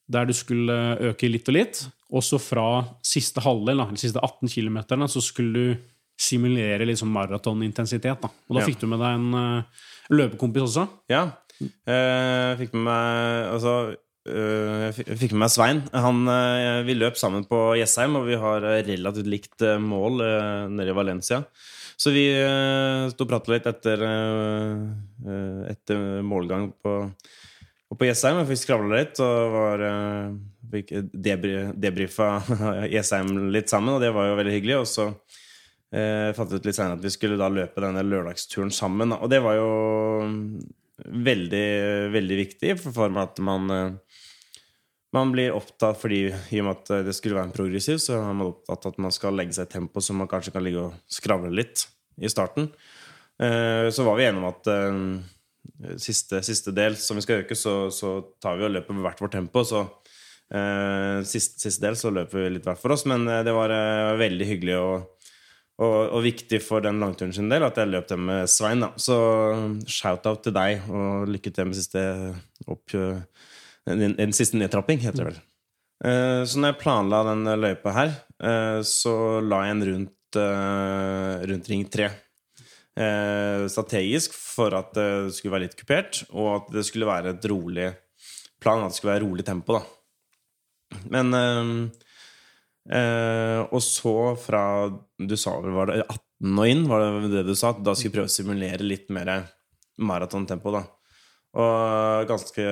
[0.08, 1.82] der du skulle øke litt og litt.
[2.16, 4.78] Og så fra siste halvdel, da, siste 18 km,
[5.12, 5.78] så skulle du
[6.18, 8.22] simulere liksom maratonintensitet.
[8.22, 8.30] Da.
[8.50, 8.66] Og da Ja.
[8.66, 9.64] fikk du med deg en uh,
[10.10, 10.88] løpekompis også.
[11.10, 11.26] Ja.
[11.60, 13.72] Eh, Jeg fikk med meg Altså
[14.30, 15.80] eh, jeg fikk- med meg Svein.
[15.94, 20.22] Han, eh, vi løp sammen på Jessheim, og vi har eh, relativt likt eh, mål
[20.22, 21.44] eh, nede i Valencia.
[21.98, 24.82] Så vi eh, sto og pratet litt etter, eh,
[25.26, 26.94] eh, etter målgang på,
[27.90, 28.44] på Jessheim.
[28.46, 29.84] Vi skravla litt og var,
[30.74, 32.30] fikk debrifa
[32.96, 34.78] Jessheim litt sammen, og det var jo veldig hyggelig.
[34.84, 38.70] Og så eh, fant vi ut litt senere at vi skulle da løpe denne lørdagsturen
[38.70, 39.18] sammen.
[39.18, 39.72] Og det var jo
[41.02, 41.68] veldig,
[42.14, 43.74] veldig viktig, for for meg at man
[45.16, 48.26] man blir opptatt fordi i og med at det skulle være en progressiv, så er
[48.28, 50.98] man opptatt at man skal legge seg i tempo så man kanskje kan ligge og
[51.12, 51.86] skravle litt
[52.20, 52.68] i starten.
[53.40, 57.56] Eh, Så var vi enige om at eh, siste, siste del som vi skal øke,
[57.56, 59.64] så, så tar vi og løper med hvert vårt tempo.
[59.64, 59.86] Så
[60.52, 63.72] eh, siste, siste del så løper vi litt hver for oss, men eh, det var
[63.72, 65.28] eh, veldig hyggelig og,
[65.78, 68.84] og, og viktig for den langturen sin del at jeg løp den med Svein.
[68.84, 68.92] Da.
[69.00, 69.18] Så
[69.88, 72.04] shout-out til deg, og lykke til med siste
[72.68, 72.98] opp...
[73.88, 75.40] En, en siste nedtrapping, heter det vel.
[76.06, 81.46] Eh, Så når jeg planla den løypa her, eh, så la jeg en rundt, eh,
[81.52, 82.10] rundt Ring 3.
[82.98, 87.46] Eh, Strategisk for at det skulle være litt kupert, og at det skulle være et
[87.50, 87.92] rolig
[88.60, 88.84] plan.
[88.84, 89.84] At det skulle være rolig tempo, da.
[91.12, 91.72] Men eh,
[92.96, 94.62] eh, Og så fra
[95.20, 97.74] Du sa vel var det 18 og inn, var det det du sa?
[97.74, 99.32] Da skulle jeg prøve å simulere litt mer
[99.98, 100.84] maratontempo, da.
[101.58, 102.66] Og ganske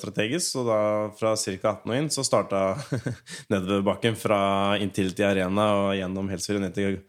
[0.00, 0.52] strategisk.
[0.52, 0.80] Så da
[1.18, 1.74] fra ca.
[1.74, 2.62] 18 og inn så starta
[3.52, 4.40] nedoverbakken fra
[4.80, 7.00] Intility Arena og gjennom Helsfyr ned til,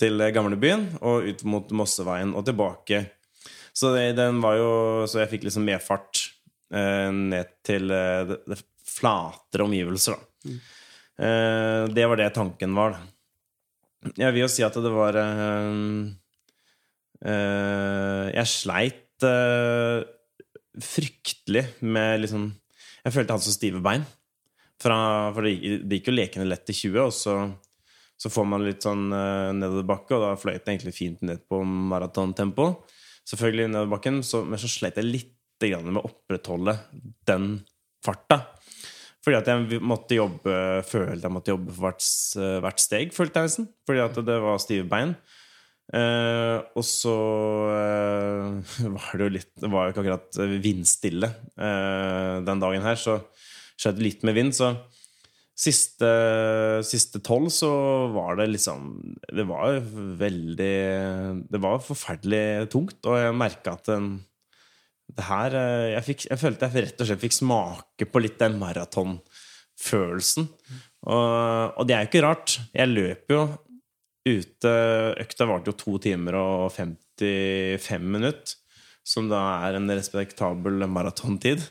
[0.00, 3.04] til gamlebyen og ut mot Mosseveien og tilbake.
[3.76, 4.70] Så det, den var jo
[5.08, 6.24] Så jeg fikk liksom medfart
[6.74, 8.58] eh, ned til eh, det, det
[8.90, 10.54] flatere omgivelser, da.
[11.20, 14.10] Eh, det var det tanken var, da.
[14.16, 15.74] Jeg vil jo si at det var eh,
[17.28, 20.00] eh, Jeg sleit eh,
[20.84, 22.50] fryktelig med liksom
[23.04, 24.02] Jeg følte jeg hadde så stive bein.
[24.80, 24.96] Fra,
[25.36, 27.34] for det gikk, det gikk jo lekende lett til 20, og så,
[28.20, 31.60] så får man litt sånn uh, nedoverbakke, og da fløyt det egentlig fint ned på
[31.64, 32.70] maratontempo.
[33.28, 36.76] Selvfølgelig nedoverbakken, så, men så slet jeg litt grann med å opprettholde
[37.28, 37.50] den
[38.04, 38.40] farta.
[39.20, 40.54] Fordi at jeg måtte jobbe
[40.88, 42.06] følte jeg måtte jobbe for hvert,
[42.64, 43.68] hvert steg, følte jeg nesten.
[43.88, 45.12] Fordi at det var stive bein.
[45.90, 47.16] Eh, og så
[47.74, 51.26] eh, var det jo litt Det var jo ikke akkurat vindstille
[51.58, 53.18] eh, den dagen her, så
[53.80, 54.54] skjedde litt med vind.
[54.54, 54.70] Så
[55.58, 56.10] siste,
[56.86, 57.70] siste tolv så
[58.14, 58.92] var det liksom
[59.26, 59.80] Det var
[60.20, 60.76] veldig
[61.50, 64.12] Det var forferdelig tungt, og jeg merka at den,
[65.10, 65.56] det her
[65.96, 70.46] jeg, fikk, jeg følte jeg rett og slett fikk smake på litt den maratonfølelsen.
[71.00, 72.60] Og, og det er jo ikke rart.
[72.76, 73.42] Jeg løper jo
[74.26, 74.72] ute
[75.20, 78.56] Økta varte jo to timer og 55 minutter.
[79.10, 81.62] Som da er en respektabel maratontid.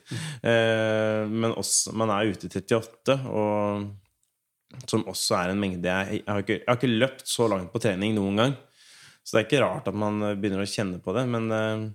[0.42, 3.86] Eh, men også, man er ute i 38, og
[4.90, 7.72] som også er en mengde jeg, jeg, har ikke, jeg har ikke løpt så langt
[7.74, 8.58] på trening noen gang.
[9.24, 11.26] Så det er ikke rart at man begynner å kjenne på det.
[11.30, 11.86] Men, eh,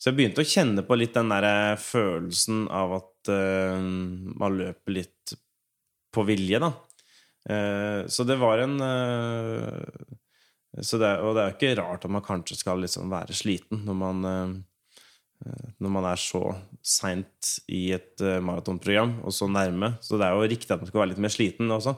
[0.00, 4.56] så jeg begynte å kjenne på litt den der eh, følelsen av at uh, man
[4.58, 5.34] løper litt
[6.12, 6.72] på vilje, da.
[7.42, 9.80] Uh, så det var en uh,
[10.78, 13.98] det, Og det er jo ikke rart at man kanskje skal liksom være sliten når
[13.98, 14.28] man
[15.82, 16.38] når man er så
[16.86, 19.88] seint i et maratonprogram og så nærme.
[19.98, 21.96] Så det er jo riktig at man skal være litt mer sliten også.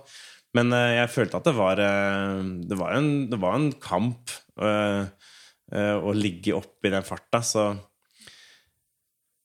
[0.57, 4.33] Men jeg følte at det var, det var, en, det var en, kamp
[4.65, 7.43] å ligge oppe i den farta.
[7.45, 7.67] Så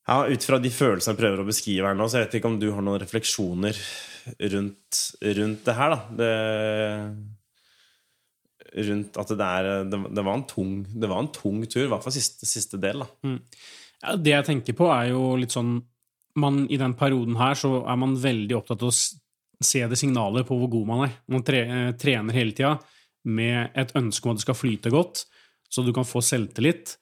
[0.10, 2.50] ja, ut fra de følelsene jeg prøver å beskrive her nå, så jeg vet ikke
[2.50, 3.78] om du har noen refleksjoner
[4.54, 5.02] rundt,
[5.38, 6.00] rundt det her, da.
[6.20, 6.32] Det,
[8.90, 12.06] rundt at det er det, det, var tung, det, var en tung, tur, i hvert
[12.06, 13.10] fall siste, siste del, da.
[13.26, 13.40] Mm.
[14.00, 15.80] Ja, det jeg tenker på, er jo litt sånn
[16.40, 18.96] man, I den perioden her så er man veldig opptatt av å
[19.66, 21.16] se det signalet på hvor god man er.
[21.34, 22.78] Man tre, eh, trener hele tida
[23.28, 25.26] med et ønske om at det skal flyte godt,
[25.68, 26.96] så du kan få selvtillit.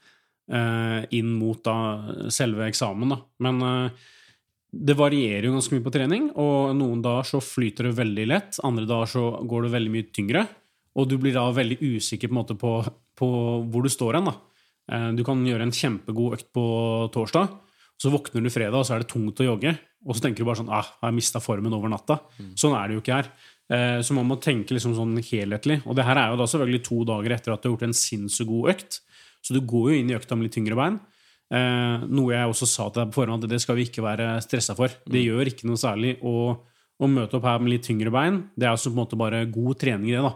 [0.47, 3.11] Eh, inn mot da selve eksamen.
[3.11, 3.17] Da.
[3.43, 4.05] Men eh,
[4.71, 8.59] det varierer jo ganske mye på trening, og noen dager så flyter det veldig lett,
[8.67, 10.45] andre dager så går det veldig mye tyngre,
[10.97, 12.71] og du blir da veldig usikker på, en måte på,
[13.19, 13.29] på
[13.67, 14.31] hvor du står hen.
[14.31, 16.65] Eh, du kan gjøre en kjempegod økt på
[17.15, 17.51] torsdag,
[17.99, 19.73] så våkner du fredag, og så er det tungt å jogge.
[20.07, 22.21] Og så tenker du bare sånn ah, 'Jeg har mista formen over natta'.
[22.37, 22.51] Mm.
[22.55, 23.29] Sånn er det jo ikke her.
[24.05, 25.81] Så man må tenke liksom sånn helhetlig.
[25.83, 27.97] Og det her er jo da selvfølgelig to dager etter at du har gjort en
[27.97, 28.99] sinnssykt god økt.
[29.43, 30.97] Så du går jo inn i økta med litt tyngre bein.
[31.47, 34.33] Eh, noe jeg også sa til deg på forhånd, at det skal vi ikke være
[34.43, 34.91] stressa for.
[35.07, 35.27] Det mm.
[35.29, 38.41] gjør ikke noe særlig å, å, møte opp her med litt tyngre bein.
[38.55, 40.25] Det er altså på en måte bare god trening i det.
[40.25, 40.33] da.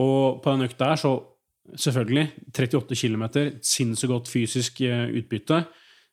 [0.00, 1.12] Og på den økta her, så
[1.76, 2.24] selvfølgelig
[2.56, 3.26] 38 km,
[3.62, 5.60] sinnssykt godt fysisk eh, utbytte.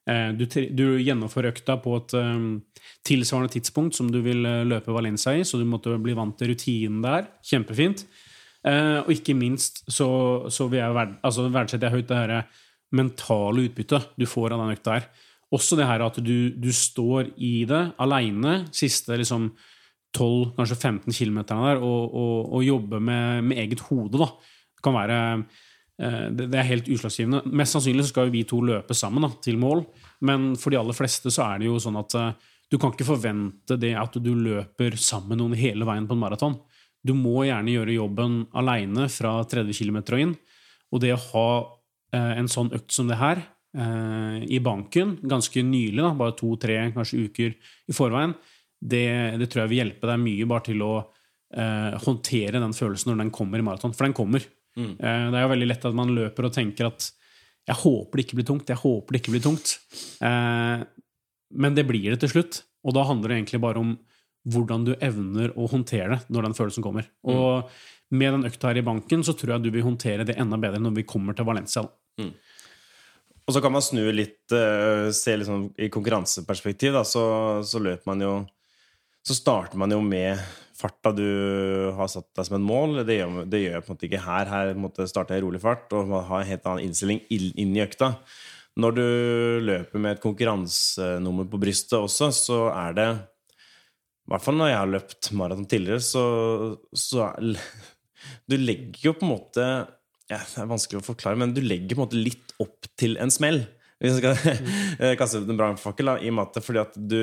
[0.07, 0.43] Eh, du,
[0.75, 2.49] du, gjennomfører økta på et um,
[3.07, 6.99] tilsvarende tidspunkt som du vil løpe Valencia i, så du måtte bli vant til rutinen
[7.05, 7.31] der.
[7.47, 8.03] Kjempefint.
[8.67, 10.07] Uh, og ikke minst så,
[10.51, 12.33] så vil jeg verd, altså verdsetter jeg høyt det her
[12.97, 15.07] mentale utbyttet du får av den økta her.
[15.55, 19.49] Også det her at du, du står i det aleine siste liksom
[20.15, 24.19] 12, kanskje 15 km der og, og, og jobber med, med, eget hode.
[24.19, 24.31] da.
[24.75, 27.45] Det kan være uh, det, er helt utslagsgivende.
[27.47, 29.85] Mest sannsynlig så skal vi to løpe sammen da, til mål,
[30.27, 32.31] men for de aller fleste så er det jo sånn at uh,
[32.67, 36.25] du kan ikke forvente det at du løper sammen med noen hele veien på en
[36.25, 36.57] maraton.
[37.07, 40.35] Du må gjerne gjøre jobben aleine fra 30 km og inn.
[40.93, 41.49] Og det å ha
[42.15, 46.79] eh, en sånn økt som det her eh, i banken ganske nylig, da, bare to-tre
[46.95, 48.35] kanskje uker i forveien,
[48.77, 49.07] det,
[49.41, 53.23] det, tror jeg vil hjelpe deg mye bare til å eh, håndtere den følelsen når
[53.23, 53.95] den kommer i maraton.
[53.97, 54.45] For den kommer.
[54.77, 54.93] Mm.
[54.99, 57.07] Det er jo veldig lett at man løper og tenker at
[57.67, 59.73] jeg håper det ikke blir tungt, jeg håper det ikke blir tungt.
[60.23, 60.83] Eh,
[61.59, 62.61] men det blir det til slutt.
[62.87, 63.95] Og da handler det egentlig bare om
[64.47, 67.07] hvordan du evner å håndtere det når den følelsen kommer.
[67.25, 67.33] Mm.
[67.33, 70.59] Og med den økta her i banken så tror jeg du vil håndtere det enda
[70.61, 71.83] bedre når vi kommer til Valencia.
[72.21, 72.31] Mm.
[73.47, 77.23] Og så kan man snu litt, se se liksom i konkurranseperspektiv, da, så,
[77.63, 78.31] så, løper man jo
[79.27, 80.39] Så starter man jo med
[80.77, 83.01] farta du har satt deg som et mål.
[83.07, 84.51] Det gjør, det gjør jeg på en måte ikke her.
[84.51, 88.13] Her måtte starte i rolig fart og ha en helt annen innstilling inn i økta.
[88.77, 89.07] Når du
[89.65, 93.09] løper med et konkurransenummer på brystet også, så er det
[94.27, 96.23] i hvert fall når jeg har løpt maraton tidligere, så,
[96.91, 97.29] så
[98.49, 99.67] Du legger jo på en måte
[100.27, 103.15] ja, Det er vanskelig å forklare, men du legger på en måte litt opp til
[103.23, 103.61] en smell.
[104.01, 105.13] Hvis jeg skal mm.
[105.21, 107.21] kaste ut en brannfakkel, i og med at fordi at du,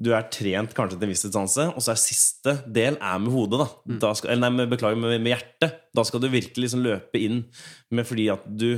[0.00, 3.34] du er trent kanskje til en viss distanse, og så er siste del er med
[3.34, 3.60] hodet.
[3.60, 4.00] da, mm.
[4.06, 5.76] da skal, Eller nei, beklager, med, med, hjertet.
[5.92, 7.44] Da skal du virkelig liksom løpe inn
[7.92, 8.70] med fordi at du,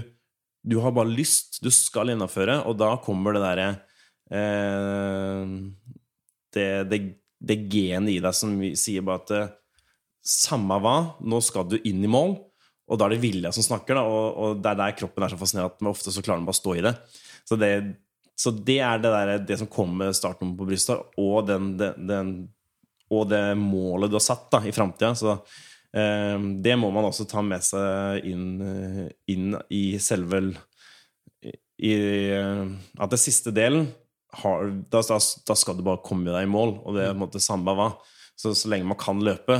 [0.67, 3.71] du har bare lyst, du skal gjennomføre, og da kommer det derre
[4.35, 5.59] eh,
[6.59, 7.05] det, det
[7.43, 9.53] det genet i deg som sier bare at eh,
[10.23, 12.37] samme hva, nå skal du inn i mål.
[12.93, 15.33] Og da er det vilja som snakker, da, og, og, det er der kroppen er
[15.33, 16.93] så fascinerende at ofte så klarer den bare å stå i det.
[17.49, 17.71] Så det,
[18.39, 22.33] så det er det, der, det som kommer med startnummeret på brystet, og, den, den,
[23.13, 25.15] og det målet du har satt da, i framtida.
[25.19, 30.45] Så eh, det må man også ta med seg inn, inn i selve
[31.83, 31.95] i,
[33.03, 33.89] At det siste delen
[34.33, 37.19] har, da, da, da, skal du bare komme deg i mål, og det er på
[37.19, 37.91] en måte samme hva.
[38.39, 39.59] Så, så lenge man kan løpe,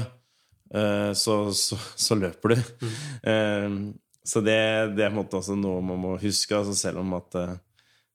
[0.75, 2.63] uh, så, så, så, løper du.
[2.81, 2.95] Mm.
[3.29, 4.57] Uh, så det,
[4.97, 6.57] det, er på en måte også noe man må huske.
[6.57, 7.53] Altså selv om at uh,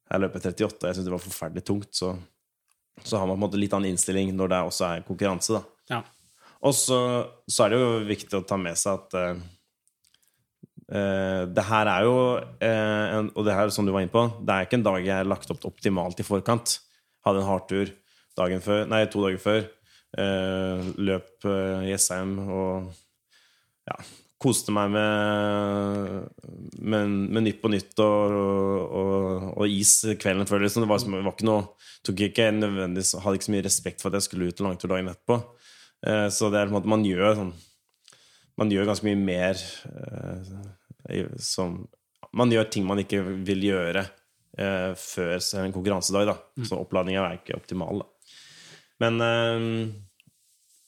[0.08, 2.14] jeg løper 38 og jeg syns det var forferdelig tungt, så,
[3.04, 5.60] så, har man på en måte litt annen innstilling når det også er konkurranse.
[5.60, 5.94] da.
[5.94, 6.02] Ja.
[6.66, 7.00] Og så,
[7.62, 9.46] er det jo viktig å ta med seg at
[10.88, 14.22] Uh, det her er jo uh, en, Og det her, som du var inne på,
[14.40, 16.78] det er ikke en dag jeg har lagt opp optimalt i forkant.
[17.28, 17.92] Hadde en hardtur
[18.38, 19.66] dagen før, nei, to dager før.
[20.16, 22.88] Uh, løp i Jessheim og
[23.90, 23.98] ja,
[24.40, 26.48] koste meg med,
[26.80, 28.38] med, med Nytt på nytt og,
[28.88, 30.64] og, og is kvelden før.
[30.64, 30.86] Liksom.
[30.86, 31.68] Det, var, var ikke noe
[32.08, 34.94] tok ikke nødvendigvis, Hadde ikke så mye respekt for at jeg skulle ut en langtur
[34.94, 35.42] dagen etterpå.
[36.32, 37.56] Så det er på en måte man gjør sånn
[38.62, 39.64] Man gjør ganske mye mer
[41.40, 41.88] som
[42.36, 44.04] Man gjør ting man ikke vil gjøre
[44.60, 46.28] eh, før en konkurransedag.
[46.28, 46.66] da mm.
[46.68, 48.04] Så oppladninga er ikke optimal.
[48.04, 48.08] da
[49.06, 49.22] Men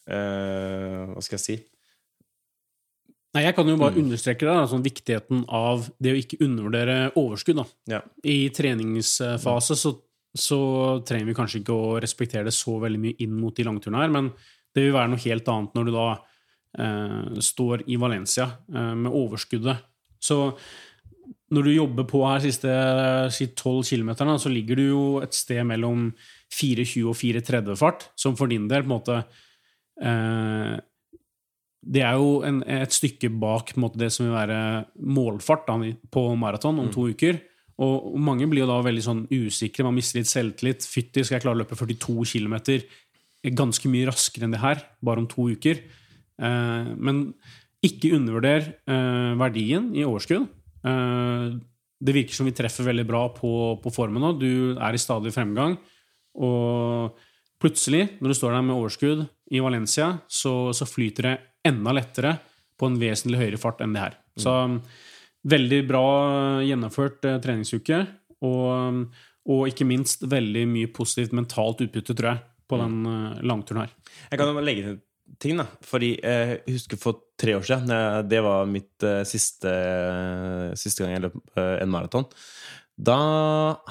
[0.10, 1.58] eh, hva skal jeg si?
[3.36, 4.04] Nei, Jeg kan jo bare mm.
[4.04, 7.62] understreke det, sånn viktigheten av det å ikke undervurdere overskudd.
[7.62, 7.66] da.
[7.94, 8.00] Ja.
[8.26, 9.94] I treningsfase så,
[10.34, 10.62] så,
[11.06, 14.16] trenger vi kanskje ikke å respektere det så veldig mye inn mot de langturene her,
[14.16, 14.32] men
[14.74, 16.08] det vil være noe helt annet når du da
[16.82, 19.86] eh, står i Valencia eh, med overskuddet.
[20.20, 20.40] Så
[21.50, 22.74] når du jobber på her siste
[23.34, 26.12] si 12 km, så ligger du jo et sted mellom
[26.54, 29.18] 4,20 og 4,30 fart, som for din del på en måte
[30.02, 30.78] eh,
[31.80, 34.60] det er jo en, et stykke bak måte, det som vil være
[35.00, 35.78] målfart da,
[36.12, 36.94] på maraton om mm.
[36.96, 37.40] to uker.
[37.80, 40.84] Og, mange blir jo da veldig sånn usikre, man mister litt selvtillit.
[40.84, 42.58] Fytti, skal jeg klare å løpe 42 km
[43.56, 45.80] ganske mye raskere enn det her, bare om to uker?
[46.44, 47.30] Eh, men
[47.86, 50.48] ikke undervurder eh, verdien i overskudd.
[50.84, 51.46] Eh,
[52.00, 53.52] det virker som vi treffer veldig bra på,
[53.84, 54.34] på formen nå.
[54.40, 55.78] Du er i stadig fremgang.
[56.40, 57.18] Og
[57.60, 61.36] plutselig, når du står der med overskudd i Valencia, så, så flyter det
[61.68, 62.38] enda lettere
[62.80, 64.16] på en vesentlig høyere fart enn det her.
[64.40, 64.44] Mm.
[64.44, 64.56] Så
[65.50, 66.06] veldig bra
[66.68, 68.04] gjennomført eh, treningsuke.
[68.48, 69.04] Og,
[69.50, 72.84] og, ikke minst veldig mye positivt mentalt utbytte, tror jeg, på mm.
[72.86, 73.96] den uh, langturen her.
[74.32, 75.00] Jeg kan legge til
[75.44, 75.66] ting, da.
[75.84, 77.92] Fordi jeg husker for tre år siden,
[78.30, 82.28] det var mitt uh, siste, uh, siste gang jeg løp en maraton.
[83.00, 83.20] Da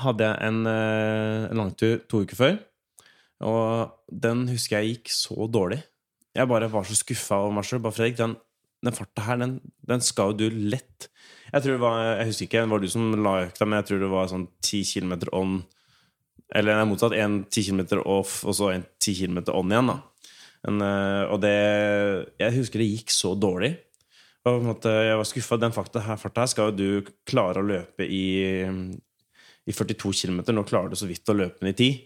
[0.04, 2.58] hadde jeg en, en langtur to uker før.
[3.48, 5.78] Og den husker jeg gikk så dårlig.
[6.36, 7.80] Jeg bare var så skuffa over meg sjøl.
[7.88, 8.36] Fredrik, den,
[8.84, 9.58] den farta her, den,
[9.88, 11.08] den, skal jo du lett
[11.52, 13.88] Jeg tror det var Jeg husker ikke, det var du som la økta, men jeg
[13.88, 15.56] tror det var sånn 10 km on
[16.54, 17.16] Eller er motsatt.
[17.16, 19.98] En 10 km off, og så en 10 km on igjen, da.
[20.66, 21.54] Men, eh, og det
[22.40, 23.76] Jeg husker det gikk så dårlig.
[24.48, 25.58] Og måte, jeg var skuffa.
[25.60, 28.64] Den farta her, her skal jo du klare å løpe i,
[29.68, 30.40] i 42 km.
[30.54, 31.98] Nå klarer du så vidt å løpe den i 10.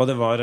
[0.00, 0.42] Og det var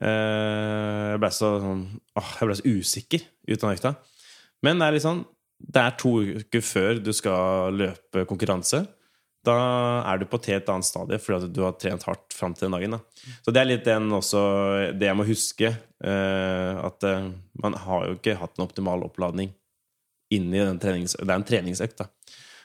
[0.00, 1.84] Eh, jeg ble så, sånn,
[2.16, 3.92] ble så usikker ut av økta.
[4.64, 5.24] Men det er litt sånn
[5.62, 8.80] Det er to uker før du skal løpe konkurranse.
[9.42, 9.54] Da
[10.06, 12.68] er du på et helt annet stadie fordi at du har trent hardt fram til
[12.68, 12.94] den dagen.
[12.94, 13.30] Da.
[13.42, 14.42] Så det er litt også,
[14.94, 15.72] det jeg må huske.
[16.02, 17.30] Eh, at eh,
[17.62, 19.50] man har jo ikke hatt en optimal oppladning
[20.32, 21.16] inni den trenings...
[21.18, 22.06] Det er en treningsøkt, da.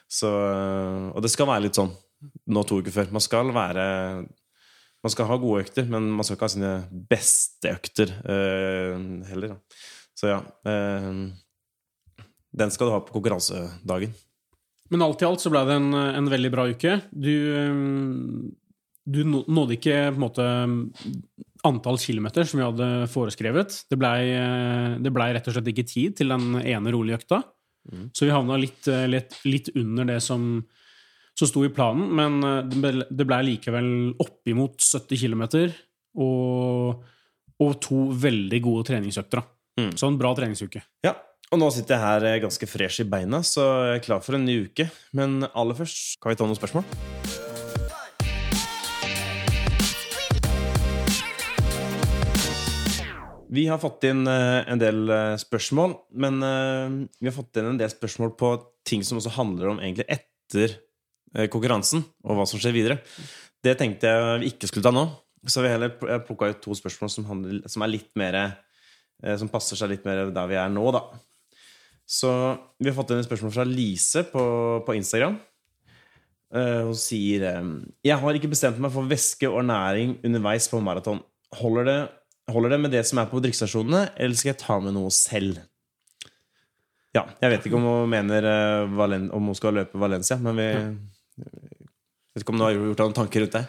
[0.08, 1.90] Så, og det skal være litt sånn
[2.48, 3.10] nå to uker før.
[3.14, 3.84] Man skal være
[4.98, 6.70] man skal ha gode økter, men man skal ikke ha sine
[7.10, 8.10] beste økter
[9.28, 9.52] heller.
[9.52, 9.58] Da.
[10.18, 10.40] Så ja
[12.50, 14.16] Den skal du ha på konkurransedagen.
[14.92, 16.94] Men alt i alt så ble det en, en veldig bra uke.
[17.12, 18.48] Du, um,
[19.04, 20.46] du nådde ikke måte
[21.66, 23.82] antall kilometer som vi hadde foreskrevet.
[23.90, 24.20] Det blei
[25.04, 27.42] ble rett og slett ikke tid til den ene rolige økta.
[27.88, 28.10] Mm.
[28.16, 30.60] Så vi havna litt, litt, litt under det som
[31.38, 35.44] som sto i planen, men eh, det ble likevel oppimot 70 km
[36.18, 37.04] og,
[37.62, 39.44] og to veldig gode treningsøkter.
[39.78, 39.92] Mm.
[39.94, 40.82] Så en bra treningsuke.
[41.06, 41.14] Ja,
[41.52, 44.38] og nå sitter jeg her eh, ganske fresh i beina, så jeg er klar for
[44.38, 44.88] en ny uke.
[45.16, 46.86] Men aller først kan vi ta noen spørsmål.
[53.48, 57.94] Vi har fått inn eh, en del spørsmål, men vi har fått inn en del
[57.94, 58.52] spørsmål på
[58.88, 60.78] ting som også handler om egentlig etter
[61.36, 62.98] Eh, konkurransen og hva som skjer videre.
[63.64, 65.04] Det tenkte jeg vi ikke skulle ta nå.
[65.48, 65.92] Så vi heller
[66.26, 70.06] plukka ut to spørsmål som, handler, som, er litt mer eh, Som passer seg litt
[70.08, 71.04] mer der vi er nå, da.
[72.08, 72.30] Så
[72.80, 74.42] vi har fått inn et spørsmål fra Lise på,
[74.86, 75.36] på Instagram.
[76.48, 77.42] Uh, hun sier
[78.00, 81.20] Jeg har ikke bestemt meg for væske og næring underveis på maraton.
[81.58, 81.98] Holder det,
[82.48, 85.60] holder det med det som er på drikkestasjonene, eller skal jeg ta med noe selv?
[87.16, 88.48] Ja, jeg vet ikke om hun mener
[88.88, 90.70] uh, om hun skal løpe Valencia, men vi
[91.38, 93.66] Vet ikke om du har gjort deg noen tanker rundt det?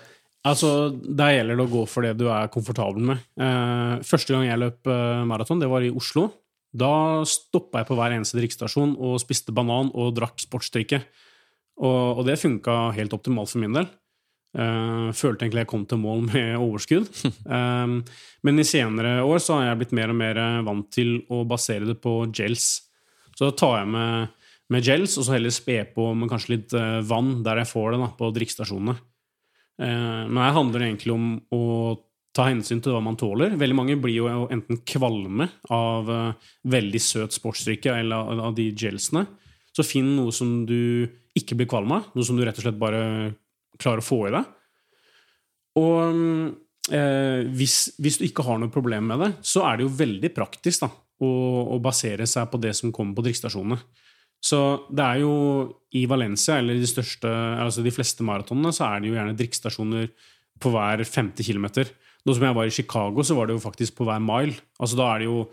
[0.47, 3.23] Altså, Der gjelder det å gå for det du er komfortabel med.
[3.35, 4.87] Uh, første gang jeg løp
[5.27, 6.29] maraton, det var i Oslo.
[6.69, 11.01] Da stoppa jeg på hver eneste drikkestasjon og spiste banan og drakk sportsdrikke.
[11.79, 13.89] Og, og det funka helt optimalt for min del.
[14.49, 17.09] Uh, følte egentlig jeg kom til mål med overskudd.
[17.45, 17.99] um,
[18.45, 21.89] men i senere år så har jeg blitt mer og mer vant til å basere
[21.89, 22.67] det på gels.
[23.37, 24.35] Så da tar jeg med
[24.69, 27.93] med gels, og så heller spe på med kanskje litt uh, vann der jeg får
[27.93, 28.95] det, da, på drikkestasjonene.
[29.81, 31.63] Uh, men her handler det egentlig om å
[32.35, 33.55] ta hensyn til hva man tåler.
[33.59, 39.25] Veldig mange blir jo enten kvalme av uh, veldig søt sportsdrikke eller av, de gelsene.
[39.73, 42.09] Så finn noe som du ikke blir kvalm av.
[42.13, 43.01] Noe som du rett og slett bare
[43.79, 44.55] klarer å få i deg.
[45.79, 46.19] Og
[46.91, 50.31] eh, hvis, hvis, du ikke har noe problem med det, så er det jo veldig
[50.35, 50.89] praktisk da,
[51.23, 51.29] å,
[51.77, 53.79] å basere seg på det som kommer på drikkestasjonene.
[54.39, 54.59] Så
[54.95, 55.33] det er jo
[55.95, 60.11] i Valencia, eller de, største, altså de fleste maratonene, så er det jo gjerne drikkestasjoner
[60.59, 61.67] på hver 50 km.
[62.27, 64.57] Nå som jeg var i Chicago, så var det jo faktisk på hver mile.
[64.79, 65.49] Altså da er det jo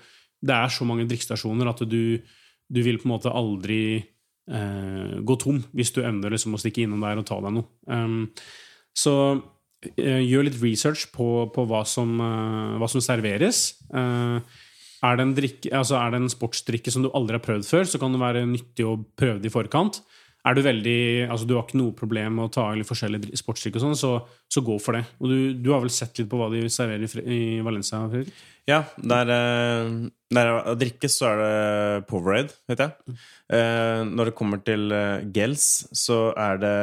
[0.47, 2.21] Det er så mange drikkestasjoner at du,
[2.69, 4.05] du vil på en måte aldri
[4.53, 7.67] eh, gå tom hvis du evner liksom å stikke innom der og ta deg noe.
[7.89, 8.29] Um,
[8.97, 9.15] så
[9.97, 13.79] eh, gjør litt research på, på hva, som, eh, hva, som, serveres.
[13.89, 14.39] Uh,
[15.07, 18.01] er, det drikke, altså er det en sportsdrikke som du aldri har prøvd før, så
[18.03, 20.03] kan det være nyttig å prøve det i forkant.
[20.47, 23.83] Er du veldig, altså du har ikke noe problem med å ta litt forskjellige sportsdrikker,
[23.83, 24.13] sånn, så,
[24.47, 25.03] så, gå for det.
[25.19, 28.05] Og du, du, har vel sett litt på hva de serverer i, Valencia?
[28.13, 28.45] Fredrik?
[28.67, 29.33] Ja, der,
[30.35, 33.17] der å drikke så er det Powerade, vet jeg.
[33.59, 34.95] Eh, når det kommer til
[35.35, 36.77] gels, så er det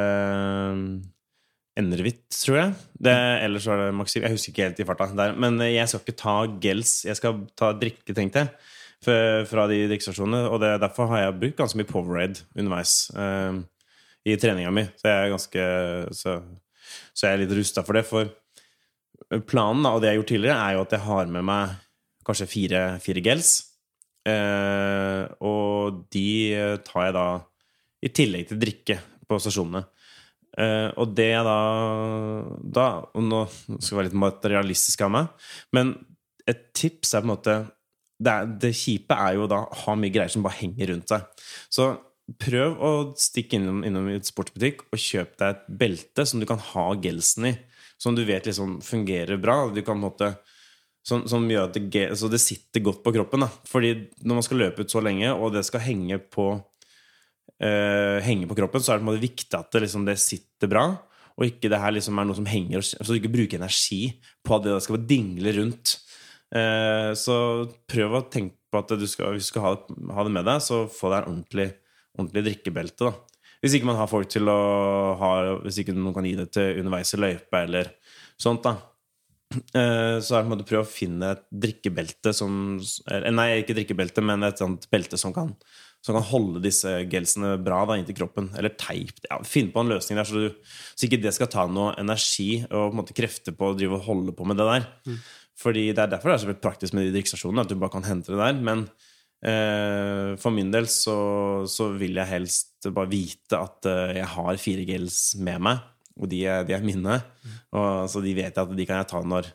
[1.74, 2.74] Enervitt, tror jeg.
[3.02, 3.12] Det,
[3.42, 4.22] ellers var det Maxim.
[4.22, 5.08] Jeg husker ikke helt i farta.
[5.18, 5.32] Der.
[5.34, 6.92] Men jeg skal ikke ta gels.
[7.02, 8.52] Jeg skal ta drikke, tenkte jeg,
[9.50, 10.48] fra de drikkestasjonene.
[10.50, 13.60] Og det, derfor har jeg brukt ganske mye Powerade underveis uh,
[14.24, 14.86] i treninga mi.
[15.00, 15.68] Så jeg er ganske
[16.16, 16.38] Så,
[17.12, 18.04] så jeg er litt rusta for det.
[18.08, 18.32] For
[19.48, 21.80] planen, da, og det jeg har gjort tidligere, er jo at jeg har med meg
[22.24, 23.56] kanskje fire, fire gels.
[24.24, 27.26] Uh, og de tar jeg da
[28.04, 29.84] i tillegg til drikke på stasjonene.
[30.54, 31.58] Uh, og det da,
[32.62, 32.84] da
[33.18, 35.96] Og nå skal jeg være litt materialistisk av meg, men
[36.46, 37.56] et tips er på en måte
[38.18, 41.46] Det, det kjipe er jo da å ha mye greier som bare henger rundt seg.
[41.72, 41.92] Så
[42.40, 42.90] prøv å
[43.20, 47.50] stikke innom, innom et sportsbutikk og kjøp deg et belte som du kan ha gelsen
[47.50, 47.54] i.
[48.00, 49.64] Som du vet liksom fungerer bra.
[49.72, 50.34] Du kan måte
[51.04, 53.44] som, som, gjør at det, så det sitter godt på kroppen.
[53.44, 53.50] Da.
[53.68, 53.92] Fordi
[54.24, 58.56] når man skal løpe ut så lenge, og det skal henge på uh, henge på
[58.58, 60.86] kroppen, så er det viktig at det, liksom, det, sitter bra.
[61.34, 64.14] Og ikke det her liksom er noe som henger Så du ikke bruker energi
[64.46, 65.96] på at det skal dingle rundt.
[66.54, 67.36] Uh, så
[67.90, 69.72] prøv å tenke på at du skal, hvis du skal ha,
[70.14, 71.68] ha, det med deg, så få deg en ordentlig,
[72.14, 73.10] ordentlig drikkebelte.
[73.10, 73.48] Da.
[73.64, 74.58] Hvis ikke man har folk til å
[75.16, 75.30] ha
[75.62, 77.94] Hvis ikke noen kan gi det til underveis i løypa eller
[78.40, 78.76] sånt, da.
[79.54, 84.46] Uh, så er det på prøv å finne et drikkebelte som Nei, ikke drikkebelte, men
[84.46, 85.52] et sånt belte som kan
[86.04, 88.50] som kan holde disse gelsene bra da, inntil kroppen.
[88.58, 89.22] Eller teip.
[89.24, 92.58] Ja, Finn på en løsning der, så, du, så, ikke det skal ta noe energi
[92.66, 94.84] og på en måte krefter på å drive og holde på med det der.
[95.08, 95.22] Mm.
[95.60, 97.94] Fordi Det er derfor det er så veldig praktisk med de drikkestasjonene, at du bare
[97.94, 98.58] kan hente det der.
[98.58, 98.84] Men
[99.44, 104.62] eh, for min del så, så, vil jeg helst bare vite at eh, jeg har
[104.62, 105.82] fire gels med meg,
[106.18, 107.20] og de er, de er mine.
[107.20, 107.58] Mm.
[107.78, 109.50] Og, så de vet jeg at de kan jeg ta når,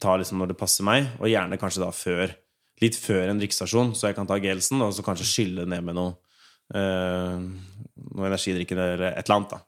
[0.00, 2.36] ta liksom når det passer meg, og gjerne kanskje da før
[2.82, 5.96] litt før en drikkestasjon, så jeg kan ta gelsen og så kanskje skylle ned med
[5.98, 6.16] noe,
[6.74, 9.54] uh, noe energidrikke eller et eller annet.
[9.54, 9.60] da.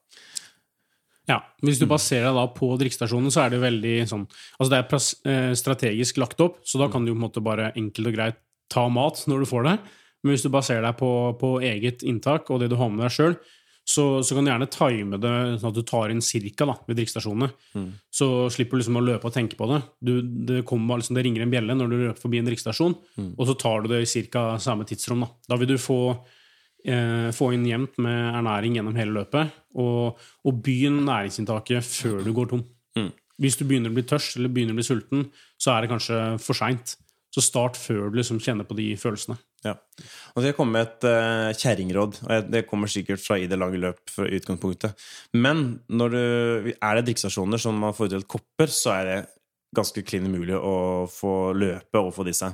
[1.27, 4.27] Ja, Hvis du baserer deg da på drikkestasjonen, så er det veldig sånn
[4.61, 7.73] Altså det er eh, strategisk lagt opp, så da kan du på en måte bare
[7.75, 8.39] enkelt og greit
[8.73, 9.77] ta mat når du får det.
[10.23, 13.15] Men hvis du baserer deg på, på eget inntak og det du har med deg
[13.15, 13.37] sjøl,
[13.87, 16.99] så, så, kan du gjerne time det sånn at du tar inn cirka da, ved
[16.99, 17.47] drikkestasjonene.
[17.79, 17.91] Mm.
[18.11, 19.79] Så slipper du liksom å løpe og tenke på det.
[20.03, 23.29] Du, det, liksom, det, ringer en bjelle når du løper forbi en drikkestasjon, mm.
[23.37, 25.23] og så tar du det i cirka samme tidsrom.
[25.23, 26.01] Da, da vil du få,
[26.89, 32.33] eh, få inn jevnt med ernæring gjennom hele løpet, og, og begynn næringsinntaket før du
[32.37, 32.63] går tom.
[32.97, 33.11] Mm.
[33.43, 35.27] Hvis du begynner å bli tørst eller begynner å bli sulten,
[35.61, 36.97] så er det kanskje for seint.
[37.37, 39.37] Så start før du liksom kjenner på de følelsene.
[39.67, 39.75] Ja.
[40.33, 42.21] Og så jeg komme med et uh, kjerringråd.
[42.25, 43.99] Og det kommer sikkert fra i det lange løp.
[44.09, 45.07] fra utgangspunktet.
[45.37, 46.23] Men når du,
[46.77, 49.19] er det drikkestasjoner som man får utdelt kopper, så er det
[49.77, 52.49] ganske klin umulig å få løpe og få disse.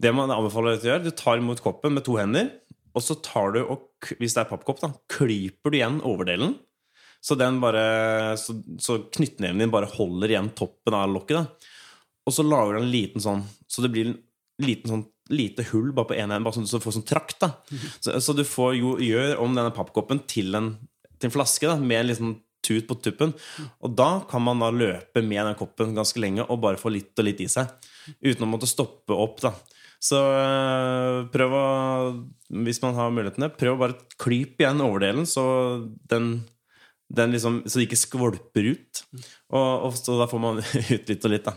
[0.00, 2.50] Det man anbefaler å gjøre, du tar imot koppen med to hender.
[2.94, 3.90] Og så tar du og,
[4.20, 6.56] hvis det er pappkopp, da, klyper du igjen overdelen.
[7.24, 7.60] Så, den
[8.36, 11.40] så, så knyttneven din bare holder igjen toppen av lokket.
[11.40, 11.72] da
[12.24, 14.18] og så lager du en liten sånn Så det blir en
[14.64, 17.38] liten sånn lite hull bare på én bare sånn så du får sånn trakt.
[17.40, 17.48] da
[17.96, 20.74] Så, så du får jo, gjør om denne pappkoppen til en,
[21.16, 22.34] til en flaske da med en liten
[22.64, 23.32] tut på tuppen.
[23.80, 27.16] Og da kan man da løpe med den koppen ganske lenge og bare få litt
[27.16, 27.72] og litt i seg.
[28.20, 29.40] Uten å måtte stoppe opp.
[29.40, 29.54] da
[30.04, 31.66] Så øh, prøv å
[32.66, 35.44] Hvis man har mulighetene, prøv å bare klype igjen overdelen, så
[36.10, 36.34] den,
[37.08, 39.04] den liksom, så det ikke skvolper ut.
[39.54, 40.60] Og, og så da får man
[40.94, 41.56] ut litt og litt, da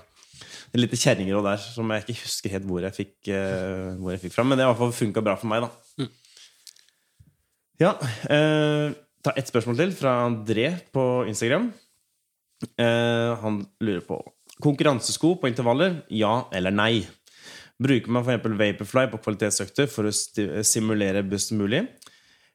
[0.68, 4.26] et lite kjerringråd der som jeg ikke husker helt hvor jeg fikk, uh, hvor jeg
[4.26, 4.50] fikk fram.
[4.52, 6.04] Men det har i hvert fall funka bra for meg, da.
[6.04, 6.10] Mm.
[7.78, 7.92] Ja.
[8.34, 11.70] Eh, ta ett spørsmål til fra André på Instagram.
[12.74, 14.18] Eh, han lurer på
[14.64, 17.06] konkurransesko på intervaller, ja eller nei?
[17.84, 18.58] Bruker man f.eks.
[18.58, 20.14] Vaporfly på kvalitetsøkter for å
[20.66, 21.84] simulere best mulig?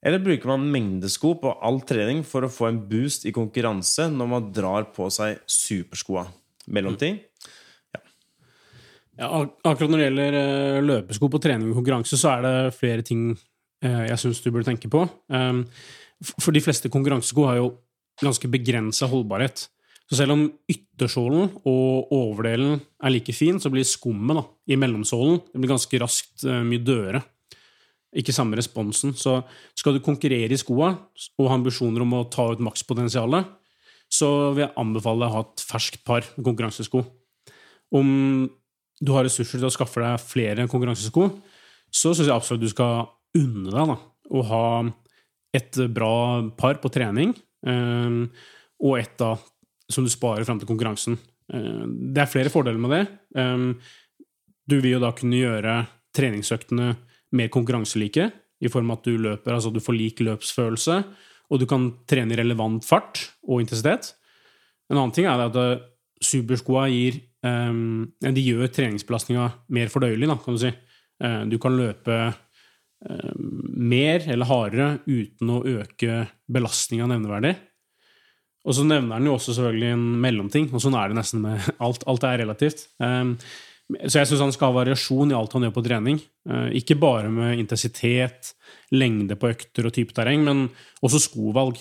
[0.03, 4.31] Eller bruker man mengdesko på all trening for å få en boost i konkurranse når
[4.33, 6.27] man drar på seg superskoa?
[6.75, 7.21] Mellomting?
[7.95, 8.01] Ja,
[9.21, 9.29] ja.
[9.63, 13.29] akkurat når det gjelder eh, løpesko på trening og konkurranse, så er det flere ting
[13.31, 15.05] eh, jeg syns du burde tenke på.
[15.31, 15.65] Um,
[16.39, 17.71] for de fleste konkurransesko har jo
[18.23, 19.69] ganske begrensa holdbarhet.
[20.11, 25.41] Så selv om yttersålen og overdelen er like fin, så blir skummet da, i mellomsålen
[25.47, 27.23] det blir ganske raskt eh, mye dødere.
[28.19, 29.15] Ikke samme responsen.
[29.17, 29.39] Så
[29.79, 33.49] skal du konkurrere i skoa og ha ambisjoner om å ta ut makspotensialet,
[34.13, 37.01] så vil jeg anbefale deg å ha et ferskt par med konkurransesko.
[37.97, 38.11] Om
[39.03, 41.31] du har ressurser til å skaffe deg flere konkurransesko,
[41.93, 43.07] så syns jeg absolutt du skal
[43.39, 43.97] unne deg da,
[44.33, 44.67] å ha
[45.57, 46.13] et bra
[46.57, 47.33] par på trening,
[47.65, 48.21] eh,
[48.83, 49.35] og et da
[49.95, 51.19] som du sparer fram til konkurransen.
[51.53, 51.85] Eh,
[52.15, 53.03] det er flere fordeler med det.
[53.39, 53.67] Eh,
[54.69, 55.77] du vil jo da kunne gjøre
[56.17, 56.95] treningsøktene
[57.37, 58.31] mer konkurranselike,
[58.63, 61.01] i form av at du løper, altså du får lik løpsfølelse,
[61.51, 64.13] og du kan trene i relevant fart og intensitet.
[64.91, 65.83] En annen ting er at eh,
[66.23, 70.71] superskoa gir um, De gjør treningsbelastninga mer fordøyelig, da, kan du si.
[71.23, 77.57] Eh, du kan løpe eh, mer eller hardere uten å øke belastninga nevneverdig.
[78.63, 81.69] Og så nevner han jo også selvfølgelig en mellomting, og sånn er det nesten med
[81.87, 82.07] alt.
[82.11, 82.87] Alt er relativt.
[83.03, 83.37] Um,
[83.93, 86.21] så jeg syns han skal ha variasjon i alt han gjør på trening.
[86.49, 88.55] Eh, ikke bare med intensitet,
[88.95, 90.63] lengde på økter og type terreng, men
[91.05, 91.81] også skovalg.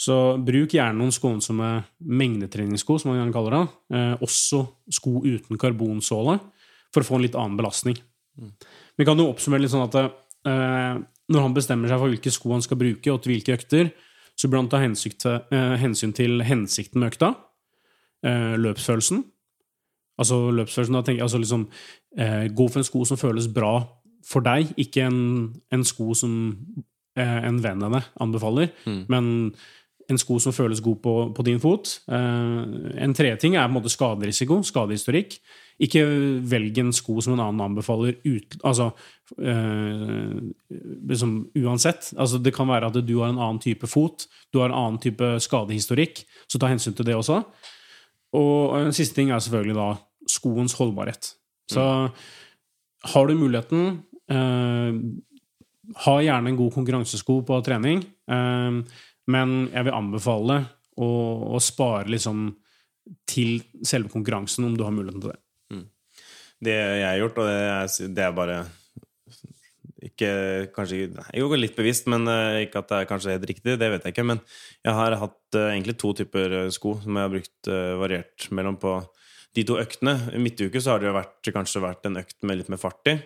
[0.00, 1.68] Så bruk gjerne noen skånsomme
[2.00, 3.64] mengdetreningssko, som man gjerne kaller det.
[3.98, 4.62] Eh, også
[4.94, 6.38] sko uten karbonsåle,
[6.94, 7.98] for å få en litt annen belastning.
[8.96, 10.94] Vi kan jo oppsummere litt sånn at eh,
[11.34, 13.92] når han bestemmer seg for hvilke sko han skal bruke, og til hvilke økter,
[14.36, 17.34] så blant han ta hensyn til, eh, hensyn til hensikten med økta,
[18.24, 19.24] eh, løpsfølelsen.
[20.18, 21.68] Altså løpsfølelsen, da tenker jeg altså liksom
[22.18, 23.80] eh, Gå for en sko som føles bra
[24.24, 26.34] for deg, ikke en, en sko som
[27.18, 28.70] eh, en venn av deg anbefaler,
[29.10, 29.26] men
[30.10, 32.00] en sko som føles god på, på din fot.
[32.08, 32.62] Eh,
[33.04, 35.38] en tredje ting er på en måte skaderisiko, skadehistorikk.
[35.82, 36.04] Ikke
[36.46, 38.92] velg en sko som en annen anbefaler ut, altså,
[39.38, 40.36] øh,
[41.10, 42.12] liksom, uansett.
[42.14, 45.00] Altså, det kan være at du har en annen type fot, du har en annen
[45.02, 47.40] type skadehistorikk, så ta hensyn til det også.
[48.38, 49.88] Og en siste ting er selvfølgelig da
[50.30, 51.34] skoens holdbarhet.
[51.70, 51.84] Så
[53.14, 55.00] har du muligheten, øh,
[56.06, 58.82] ha gjerne en god konkurransesko på trening, øh,
[59.26, 60.58] men jeg vil anbefale
[60.96, 61.08] å,
[61.56, 62.50] å spare liksom
[63.28, 65.40] til selve konkurransen, om du har muligheten til det.
[66.64, 68.58] Det jeg har gjort, og det er, det er bare
[70.04, 70.30] ikke
[70.74, 73.76] kanskje jeg Jo, litt bevisst, men eh, ikke at det er kanskje helt riktig.
[73.80, 74.26] Det vet jeg ikke.
[74.26, 74.40] Men
[74.84, 78.78] jeg har hatt eh, egentlig to typer eh, sko som jeg har brukt variert mellom
[78.80, 78.98] på
[79.54, 80.16] de to øktene.
[80.34, 83.10] I midtuke så har det jo vært, kanskje vært en økt med litt mer fart
[83.10, 83.18] i.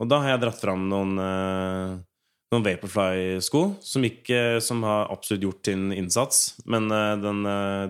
[0.00, 4.06] Og da har jeg dratt fram noen, noen Vaporfly-sko som,
[4.64, 6.40] som har absolutt gjort sin innsats.
[6.64, 6.88] Men
[7.20, 7.44] den,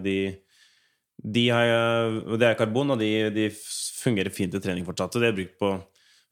[0.04, 0.16] de,
[1.22, 1.70] de har
[2.34, 3.46] Det er karbon, og de, de
[4.00, 5.16] fungerer fint i trening fortsatt.
[5.16, 5.72] Og det er brukt på,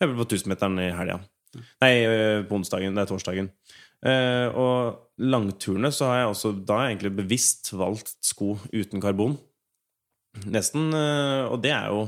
[0.00, 1.18] jeg på 1000-meteren i helga.
[1.82, 2.96] Nei, øh, på onsdagen.
[2.96, 3.52] Det er torsdagen.
[3.98, 9.02] Uh, og langturene så har jeg også da har jeg egentlig bevisst valgt sko uten
[9.02, 9.34] karbon.
[10.46, 10.92] Nesten.
[10.94, 12.04] Uh, og det er jo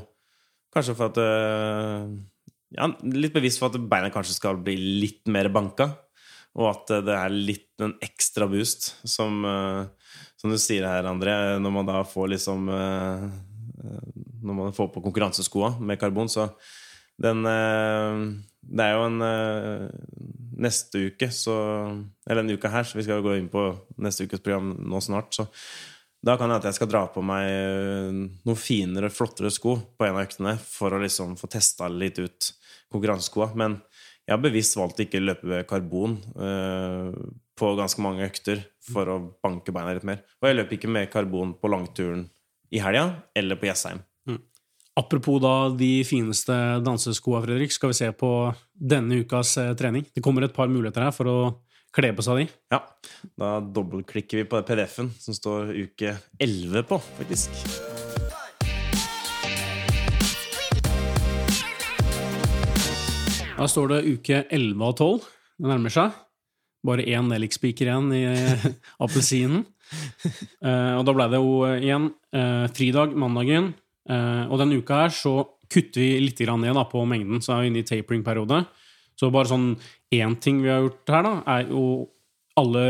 [0.70, 2.12] kanskje for at uh,
[2.70, 5.88] Ja, litt bevisst for at beina kanskje skal bli litt mer banka.
[6.58, 11.06] Og at eh, det er litt en ekstra boost, som, eh, som du sier her,
[11.10, 13.26] André, når man da får liksom eh,
[14.42, 16.50] Når man får på konkurranseskoa med karbon, så
[17.20, 18.22] den eh,
[18.60, 19.86] Det er jo en eh,
[20.60, 21.54] Neste uke, så
[22.26, 23.70] Eller denne uka her, så vi skal gå inn på
[24.00, 25.48] neste ukes program nå snart, så
[26.20, 30.04] da kan det at jeg skal dra på meg eh, noen finere, flottere sko på
[30.04, 32.50] en av øktene for å liksom få testa litt ut
[32.92, 33.54] konkurranseskoa.
[33.56, 33.78] Men
[34.26, 37.08] jeg har bevisst valgt å ikke løpe med karbon uh,
[37.58, 40.20] på ganske mange økter for å banke beina litt mer.
[40.38, 42.28] Og jeg løper ikke med karbon på langturen
[42.70, 44.04] i helga eller på Jessheim.
[45.00, 46.52] Apropos da de fineste
[46.84, 48.30] danseskoa, Fredrik, skal vi se på
[48.74, 50.04] denne ukas eh, trening.
[50.12, 51.36] Det kommer et par muligheter her for å
[51.96, 52.44] kle på seg de.
[52.74, 52.82] Ja,
[53.40, 57.62] da dobbeltklikker vi på PDF-en som står uke 11 på, faktisk.
[63.56, 65.28] Da står det uke 11 av 12.
[65.60, 66.24] Det nærmer seg.
[66.84, 68.24] Bare én nellikspiker igjen i
[69.06, 69.64] appelsinen.
[70.60, 72.12] Eh, og da ble det jo eh, igjen
[72.76, 73.72] fridag mandagen.
[74.10, 75.34] Eh, og denne uka her så
[75.70, 78.64] kutter vi litt ned da, på mengden, så er vi inne i tapering-periode.
[79.18, 79.74] Så bare sånn
[80.10, 81.84] én ting vi har gjort her, da, er jo
[82.58, 82.84] alle,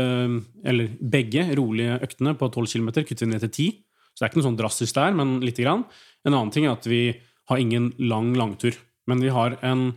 [0.65, 3.75] eller begge rolige øktene på 12 km kutter vi ned til 10.
[4.11, 5.85] Så det er ikke noe sånn drastisk der, men lite grann.
[6.25, 7.03] En annen ting er at vi
[7.51, 8.75] har ingen lang langtur.
[9.09, 9.93] Men vi har en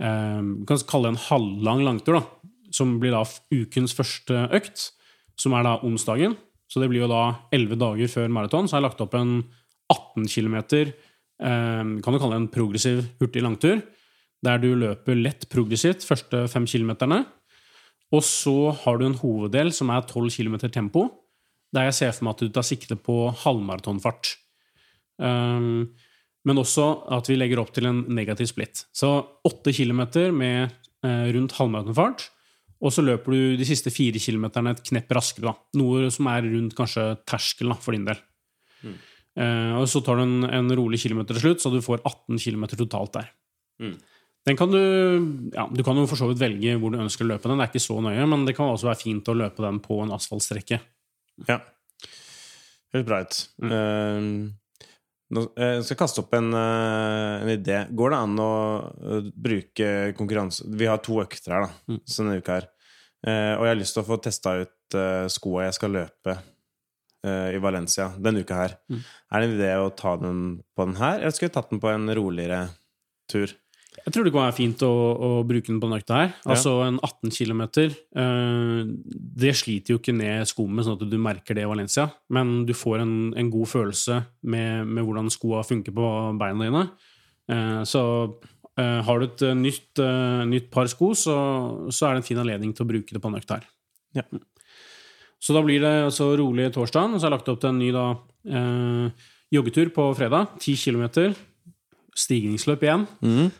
[0.00, 2.50] eh, Vi kan kalle det en halvlang langtur, da.
[2.74, 3.22] Som blir da
[3.54, 4.88] ukens første økt,
[5.38, 6.34] som er da onsdagen.
[6.70, 8.66] Så det blir jo da elleve dager før maraton.
[8.66, 9.36] Så har jeg lagt opp en
[9.92, 10.56] 18 km,
[11.40, 13.82] eh, kan du kalle det en progressiv hurtig langtur,
[14.44, 17.24] der du løper lett progressivt første fem kilometerne.
[18.12, 21.08] Og så har du en hoveddel som er 12 km tempo,
[21.74, 24.36] der jeg ser for meg at du tar sikte på halvmaratonfart.
[25.18, 25.94] Um,
[26.44, 26.84] men også
[27.16, 28.84] at vi legger opp til en negativ splitt.
[28.92, 29.10] Så
[29.48, 30.02] 8 km
[30.36, 32.28] med eh, rundt halvmaratonfart.
[32.84, 35.54] Og så løper du de siste fire kilometerne et knepp raskere.
[35.80, 38.20] Noe som er rundt kanskje terskelen for din del.
[38.84, 38.98] Mm.
[39.34, 42.38] Eh, og så tar du en, en, rolig kilometer til slutt, så du får 18
[42.38, 43.30] km totalt der.
[43.82, 43.94] Mm.
[44.44, 47.32] Den kan du ja, Du kan jo for så vidt velge hvor du ønsker å
[47.32, 47.58] løpe den.
[47.58, 50.02] Det er ikke så nøye, men det kan også være fint å løpe den på
[50.04, 50.78] en asfaltstrekke.
[51.48, 51.58] Ja.
[52.94, 53.40] Høres bra ut.
[53.64, 54.36] Mm.
[55.34, 57.80] Uh, jeg skal kaste opp en, en, idé.
[57.96, 58.52] Går det an å
[59.34, 62.02] bruke konkurranse Vi har to økter her da, mm.
[62.06, 62.68] denne uka her.
[63.24, 64.98] og jeg har lyst til å få testa ut
[65.32, 66.36] skoa jeg skal løpe
[67.24, 68.74] i Valencia denne uka her.
[68.92, 68.98] Mm.
[69.32, 70.40] Er det en idé å ta den
[70.76, 72.66] på den her, eller skulle vi tatt den på en roligere
[73.32, 73.54] tur?
[73.94, 76.32] Jeg tror det kan være fint å, å bruke den på den økta her.
[76.50, 77.62] Altså en 18 km.
[78.18, 78.82] Uh,
[79.38, 82.74] det sliter jo ikke ned skoene sånn at du merker det i Valencia, men du
[82.76, 84.18] får en, en god følelse
[84.50, 86.10] med, med hvordan skoa funker på
[86.40, 86.84] beina dine.
[87.48, 90.02] Uh, så uh, har du et nytt,
[90.50, 91.38] nytt par sko, så,
[91.88, 93.70] så, er det en fin anledning til å bruke det på en økt her.
[94.18, 94.26] Ja.
[95.44, 97.80] Så da blir det altså rolig torsdag, og så har jeg lagt opp til en
[97.82, 98.04] ny da,
[99.52, 100.54] joggetur på fredag.
[100.56, 101.34] 10 kilometer.
[102.16, 103.04] Stigningsløp igjen.
[103.20, 103.50] Mm.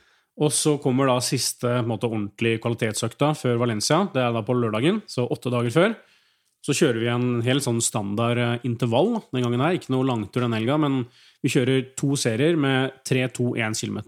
[0.43, 4.01] Og så kommer da siste måte, ordentlig kvalitetsøkta før Valencia.
[4.11, 5.95] Det er da på lørdagen, så åtte dager før.
[6.65, 9.77] Så kjører vi en helt sånn standard eh, intervall den gangen her.
[9.77, 11.03] Ikke noe langtur den helga, men
[11.45, 14.01] vi kjører to serier med 3-2-1 km.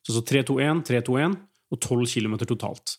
[0.00, 1.36] Så, så 3-2-1, 3-2-1
[1.70, 2.96] og 12 km totalt.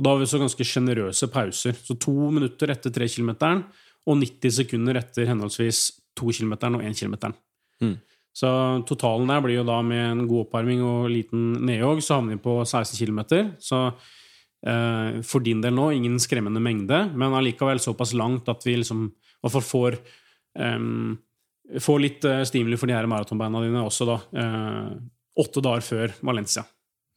[0.00, 1.76] Og da har vi så ganske sjenerøse pauser.
[1.76, 3.34] Så to minutter etter tre km
[4.08, 5.82] og 90 sekunder etter henholdsvis
[6.16, 7.34] to km og én km.
[7.84, 7.98] Mm.
[8.32, 8.48] Så
[8.88, 12.44] totalen der blir jo da med en god oppvarming og liten nedjogg, så havner vi
[12.46, 13.20] på 16 km.
[13.60, 13.82] Så
[14.64, 19.04] eh, for din del nå ingen skremmende mengde, men allikevel såpass langt at vi liksom
[19.10, 20.00] i hvert fall får
[20.56, 21.18] um,
[21.70, 24.16] Får litt uh, stimuli for de her maratonbeina dine også, da.
[24.42, 24.86] Eh,
[25.38, 26.64] åtte dager før Valencia.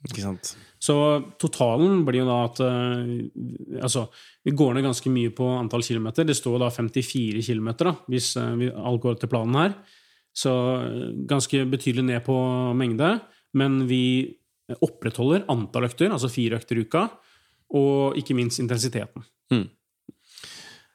[0.10, 0.54] Ikke sant.
[0.84, 0.95] Så
[1.39, 4.10] totalen blir jo da at uh, Altså,
[4.43, 6.28] vi går ned ganske mye på antall kilometer.
[6.28, 9.78] Det står da 54 km, da, hvis uh, vi alt går etter planen her.
[10.34, 10.51] Så
[10.82, 12.36] eh, ganske betydelig ned på
[12.74, 13.20] mengde.
[13.54, 14.34] Men vi
[14.82, 17.04] opprettholder antall økter, altså fire økter i uka,
[17.78, 19.26] og ikke minst intensiteten.
[19.54, 19.68] Mm.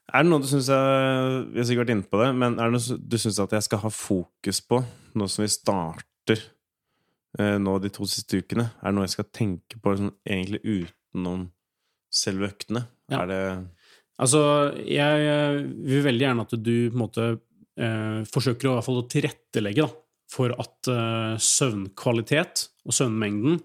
[0.08, 2.70] Er det noe du syns jeg Vi har sikkert vært inne på det, men er
[2.70, 4.80] det noe du syns at jeg skal ha fokus på
[5.18, 6.46] nå som vi starter eh,
[7.38, 8.64] nå de to siste ukene?
[8.82, 11.44] Er det noe jeg skal tenke på sånn, egentlig utenom
[12.10, 12.82] selve øktene?
[13.12, 13.22] Ja.
[13.22, 13.42] Er det
[14.18, 14.40] Altså,
[14.82, 17.26] jeg vil veldig gjerne at du på en måte
[17.78, 19.90] eh, forsøker å, i hvert fall å tilrettelegge da,
[20.28, 23.60] for at eh, søvnkvalitet og søvnmengden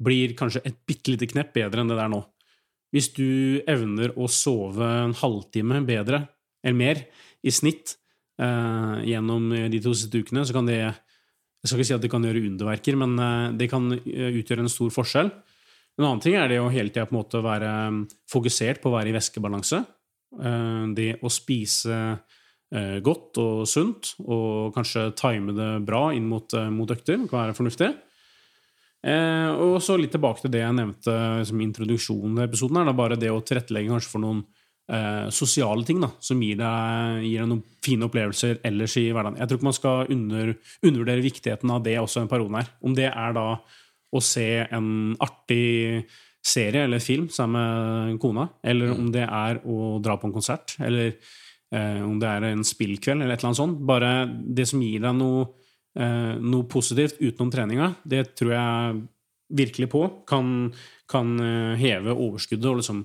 [0.00, 2.22] blir kanskje et bitte lite knepp bedre enn det der nå.
[2.94, 6.24] Hvis du evner å sove en halvtime bedre
[6.64, 7.02] eller mer
[7.44, 7.98] i snitt
[8.40, 10.80] eh, gjennom de to siste ukene, så kan det
[11.58, 14.64] Jeg skal ikke si at det kan gjøre underverker, men eh, det kan eh, utgjøre
[14.64, 15.30] en stor forskjell.
[15.98, 17.70] En annen ting er det å hele tida være
[18.30, 19.80] fokusert på å være i væskebalanse.
[20.38, 22.02] Eh, det å spise
[22.68, 27.16] godt og sunt, og kanskje time det bra inn mot, mot økter.
[27.24, 27.88] kan være fornuftig.
[29.08, 31.14] Og så litt tilbake til det jeg nevnte
[31.48, 32.76] som introduksjonen i episoden.
[32.76, 34.42] er da bare det å tilrettelegge kanskje for noen
[34.92, 39.40] eh, sosiale ting da, som gir deg, gir deg, noen fine opplevelser ellers i hverdagen.
[39.40, 42.72] Jeg tror ikke man skal under, undervurdere viktigheten av det også en periode her.
[42.84, 43.50] Om det er da
[44.08, 44.88] å se en
[45.20, 46.06] artig
[46.48, 50.78] serie eller film sammen med kona, eller om det er å dra på en konsert,
[50.80, 51.18] eller
[51.68, 53.80] Eh, om det er en spillkveld eller et eller annet sånt.
[53.88, 55.44] Bare det som gir deg noe,
[55.98, 59.02] eh, noe positivt utenom treninga, det tror jeg
[59.58, 60.72] virkelig på kan,
[61.08, 63.04] kan eh, heve overskuddet og liksom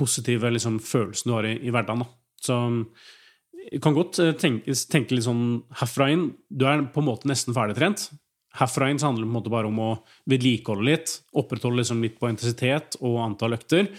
[0.00, 2.04] positive liksom, følelsen du har i, i hverdagen.
[2.04, 2.10] Da.
[2.40, 2.56] Så
[3.68, 7.54] jeg kan godt tenke, tenke, litt sånn herfra inn Du er på en måte nesten
[7.56, 8.08] ferdigtrent.
[8.56, 9.90] Herfra inn så handler det på en måte bare om å
[10.30, 13.92] vedlikeholde litt, opprettholde liksom litt på intensitet og antall økter.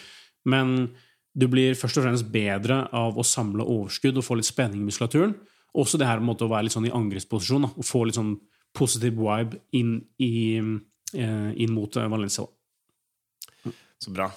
[0.50, 0.92] Men
[1.32, 4.90] du blir først og fremst bedre av å samle overskudd og få litt spenning i
[4.90, 5.38] muskulaturen.
[5.78, 8.36] Også det her med å være litt sånn i angrepsposisjon og få litt sånn
[8.76, 12.48] positiv vibe inn, i, eh, inn mot eh, Valencia.
[14.02, 14.32] Så bra.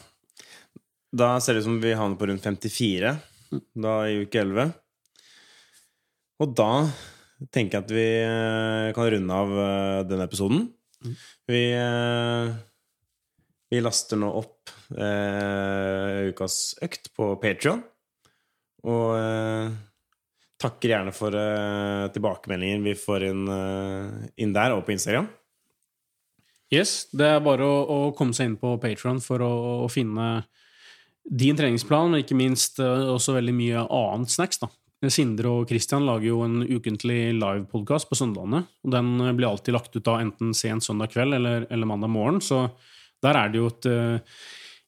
[1.15, 3.15] Da ser det ut som vi havner på rundt 54
[3.79, 4.73] da i uke 11.
[6.43, 6.71] Og da
[7.55, 10.65] tenker jeg at vi eh, kan runde av eh, denne episoden.
[11.47, 12.49] Vi, eh,
[13.71, 17.85] vi laster nå opp eh, ukas økt på Patrion.
[18.91, 19.71] Og eh,
[20.65, 23.47] takker gjerne for eh, tilbakemeldinger vi får inn,
[24.35, 25.31] inn der og på Instagram.
[26.75, 29.55] Yes, Det er bare å, å komme seg inn på Patron for å,
[29.85, 30.43] å finne
[31.25, 34.61] din treningsplan, men ikke minst eh, også veldig mye annet snacks.
[34.63, 34.71] da.
[35.13, 38.65] Sindre og Kristian lager jo en ukentlig livepodkast på søndagene.
[38.85, 42.41] og Den blir alltid lagt ut da enten sent søndag kveld eller, eller mandag morgen.
[42.41, 42.67] Så
[43.25, 44.39] der er det jo et uh,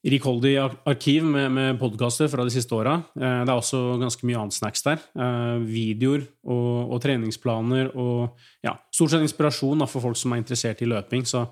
[0.07, 0.55] rikholdig
[0.89, 2.99] arkiv med, med podkaster fra de siste åra.
[3.17, 5.05] Uh, det er også ganske mye annet snacks der.
[5.19, 10.41] Uh, videoer og, og treningsplaner og ja, stort sett inspirasjon da, for folk som er
[10.41, 11.29] interessert i løping.
[11.29, 11.45] Så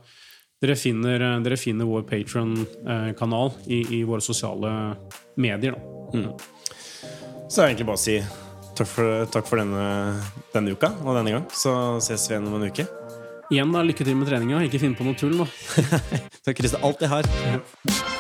[0.62, 4.96] dere finner, eh, dere finner vår Patron-kanal i, i våre sosiale
[5.36, 5.76] medier.
[6.12, 6.36] Da.
[7.48, 8.18] Så er det egentlig bare å si
[8.74, 9.86] takk for, takk for denne,
[10.54, 11.46] denne uka og denne gang.
[11.54, 11.74] Så
[12.04, 12.88] ses vi igjen om en uke.
[13.52, 14.64] Igjen, da, lykke til med treninga.
[14.66, 15.46] Ikke finn på noe tull nå.
[16.44, 16.80] Takk, Christer.
[16.82, 18.12] Alt jeg har.